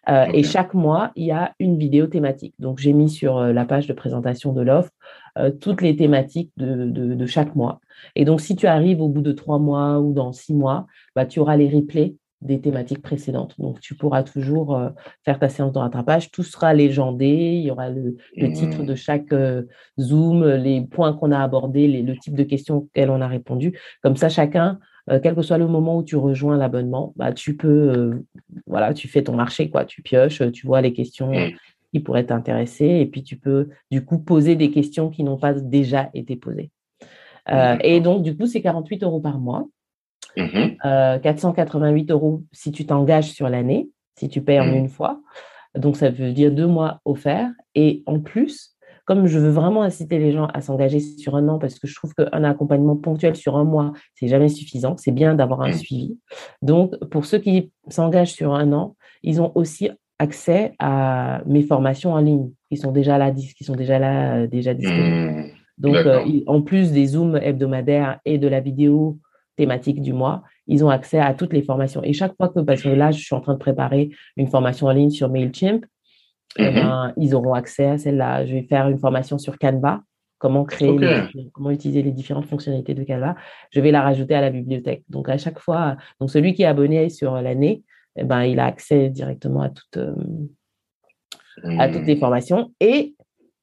[0.09, 2.55] Euh, et chaque mois, il y a une vidéo thématique.
[2.59, 4.90] Donc, j'ai mis sur euh, la page de présentation de l'offre
[5.38, 7.80] euh, toutes les thématiques de, de, de, chaque mois.
[8.14, 10.86] Et donc, si tu arrives au bout de trois mois ou dans six mois,
[11.16, 12.14] bah, tu auras les replays
[12.45, 13.55] des thématiques précédentes.
[13.59, 14.90] Donc, tu pourras toujours euh,
[15.24, 16.30] faire ta séance de rattrapage.
[16.30, 17.26] Tout sera légendé.
[17.26, 18.16] Il y aura le,
[18.53, 18.86] titre mmh.
[18.86, 19.62] de chaque euh,
[19.99, 23.78] Zoom, les points qu'on a abordés, le type de questions auxquelles on a répondu.
[24.03, 24.78] Comme ça, chacun,
[25.11, 28.22] euh, quel que soit le moment où tu rejoins l'abonnement, bah, tu peux,
[28.66, 29.86] voilà, tu fais ton marché, quoi.
[29.86, 31.53] Tu pioches, tu vois les questions mmh.
[31.92, 35.55] qui pourraient t'intéresser et puis tu peux, du coup, poser des questions qui n'ont pas
[35.55, 36.70] déjà été posées.
[37.82, 39.66] et donc, du coup, c'est 48 euros par mois.
[40.37, 45.20] 488 euros si tu t'engages sur l'année, si tu payes en une fois.
[45.74, 47.51] Donc, ça veut dire deux mois offerts.
[47.74, 48.74] Et en plus,
[49.05, 51.95] comme je veux vraiment inciter les gens à s'engager sur un an, parce que je
[51.95, 54.97] trouve qu'un accompagnement ponctuel sur un mois, c'est jamais suffisant.
[54.97, 55.74] C'est bien d'avoir un mmh.
[55.74, 56.18] suivi.
[56.62, 62.12] Donc, pour ceux qui s'engagent sur un an, ils ont aussi accès à mes formations
[62.12, 65.51] en ligne qui sont déjà là, qui sont déjà là, euh, déjà disponibles.
[65.76, 69.18] Donc, euh, en plus des zooms hebdomadaires et de la vidéo
[69.57, 72.02] thématique du mois, ils ont accès à toutes les formations.
[72.02, 74.86] Et chaque fois que, parce que là, je suis en train de préparer une formation
[74.86, 75.84] en ligne sur MailChimp,
[76.59, 76.74] eh mhm.
[76.74, 78.46] ben, ils auront accès à celle-là.
[78.46, 80.02] Je vais faire une formation sur Canva,
[80.38, 80.96] comment créer,
[81.52, 83.34] comment utiliser les différentes fonctionnalités de Canva.
[83.70, 85.05] Je vais la rajouter à la bibliothèque.
[85.09, 87.82] Donc, à chaque fois, donc celui qui est abonné sur l'année,
[88.16, 90.14] eh ben, il a accès directement à, toutes euh,
[91.78, 92.20] à toutes les hmm.
[92.20, 92.72] formations.
[92.80, 93.14] Et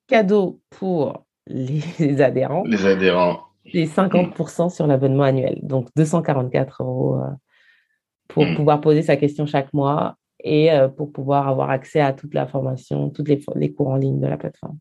[0.07, 2.63] cadeau pour les adhérents.
[2.65, 3.39] Les adhérents.
[3.71, 5.59] C'est 50% sur l'abonnement annuel.
[5.61, 7.27] Donc, 244 euros euh,
[8.27, 8.55] pour hmm.
[8.55, 12.47] pouvoir poser sa question chaque mois et euh, pour pouvoir avoir accès à toute la
[12.47, 14.77] formation, tous les, les, cours en ligne de la plateforme.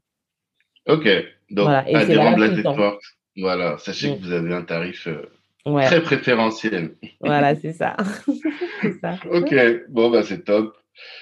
[0.88, 1.06] Ok,
[1.50, 1.80] donc voilà.
[1.80, 3.02] adhérent Black Network,
[3.36, 4.22] voilà, sachez que mm.
[4.22, 6.94] vous avez un tarif euh, très préférentiel.
[7.20, 7.96] Voilà, c'est ça.
[9.02, 9.18] ça.
[9.30, 9.54] Ok,
[9.88, 10.76] bon, bah, c'est top.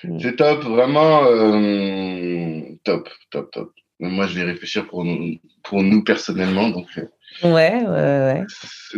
[0.05, 0.19] Mm.
[0.21, 3.73] C'est top, vraiment euh, top, top, top.
[4.01, 6.71] Moi, je vais réfléchir pour nous, pour nous personnellement.
[6.71, 6.87] Donc,
[7.45, 8.45] ouais, ouais, ouais.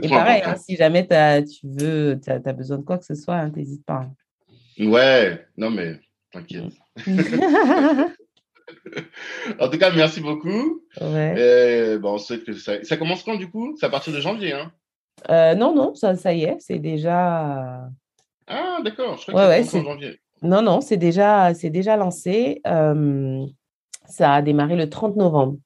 [0.02, 3.46] Et pareil, hein, si jamais tu veux, tu as, besoin de quoi que ce soit,
[3.48, 4.10] n'hésite hein,
[4.48, 4.82] pas.
[4.82, 4.86] Hein.
[4.86, 6.00] Ouais, non mais
[6.32, 6.72] t'inquiète.
[9.60, 10.82] en tout cas, merci beaucoup.
[11.00, 11.98] Ouais.
[11.98, 13.76] bon, sait que ça, ça commence quand du coup?
[13.78, 14.72] C'est à partir de janvier, hein?
[15.28, 17.88] Euh, Non, non, ça, ça y est, c'est déjà.
[18.46, 19.18] Ah, d'accord.
[19.18, 20.20] Je crois que c'est en janvier.
[20.42, 22.62] Non, non, c'est déjà, déjà lancé.
[22.66, 23.44] Euh,
[24.08, 25.58] ça a démarré le 30 novembre.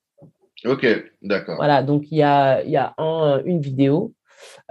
[0.64, 0.86] Ok,
[1.22, 1.56] d'accord.
[1.56, 4.14] Voilà, donc il y a, y a un, une vidéo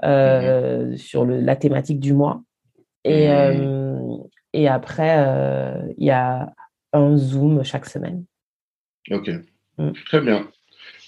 [0.03, 0.97] euh, mhm.
[0.97, 2.41] sur le, la thématique du mois.
[3.05, 4.23] Et, mmh.
[4.53, 5.17] et après,
[5.97, 6.53] il y a
[6.93, 8.23] un Zoom chaque semaine.
[9.11, 9.29] Ok.
[9.77, 9.91] Mmh.
[10.05, 10.47] Très bien.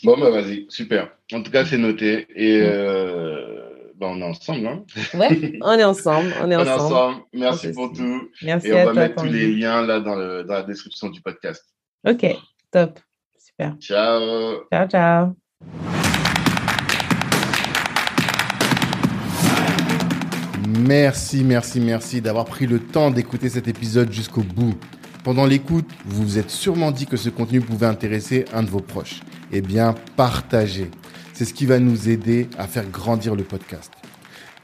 [0.03, 1.09] Bon, bah vas-y, super.
[1.31, 2.27] En tout cas, c'est noté.
[2.35, 3.95] Et mmh.
[3.95, 4.67] bah, on est ensemble.
[4.67, 4.83] Hein
[5.13, 6.33] ouais, on est ensemble.
[6.41, 7.21] On est, ensemble.
[7.33, 8.29] Merci pour tout.
[8.43, 11.21] Merci et on va mettre tous les liens là dans, le, dans la description du
[11.21, 11.63] podcast.
[12.05, 12.25] Ok,
[12.71, 12.99] top.
[13.57, 13.77] Super.
[13.79, 14.67] Ciao.
[14.69, 15.35] Ciao, ciao.
[20.67, 24.73] Merci, merci, merci d'avoir pris le temps d'écouter cet épisode jusqu'au bout.
[25.23, 28.81] Pendant l'écoute, vous vous êtes sûrement dit que ce contenu pouvait intéresser un de vos
[28.81, 29.21] proches.
[29.53, 30.91] Eh bien, partagez.
[31.33, 33.93] C'est ce qui va nous aider à faire grandir le podcast.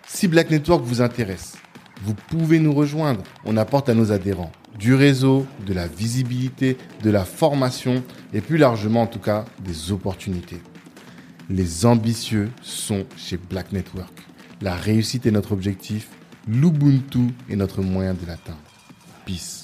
[0.05, 1.60] Si Black Network vous intéresse,
[2.03, 3.23] vous pouvez nous rejoindre.
[3.45, 8.57] On apporte à nos adhérents du réseau, de la visibilité, de la formation et plus
[8.57, 10.61] largement en tout cas des opportunités.
[11.49, 14.13] Les ambitieux sont chez Black Network.
[14.61, 16.09] La réussite est notre objectif,
[16.47, 18.57] l'Ubuntu est notre moyen de l'atteindre.
[19.25, 19.60] Peace.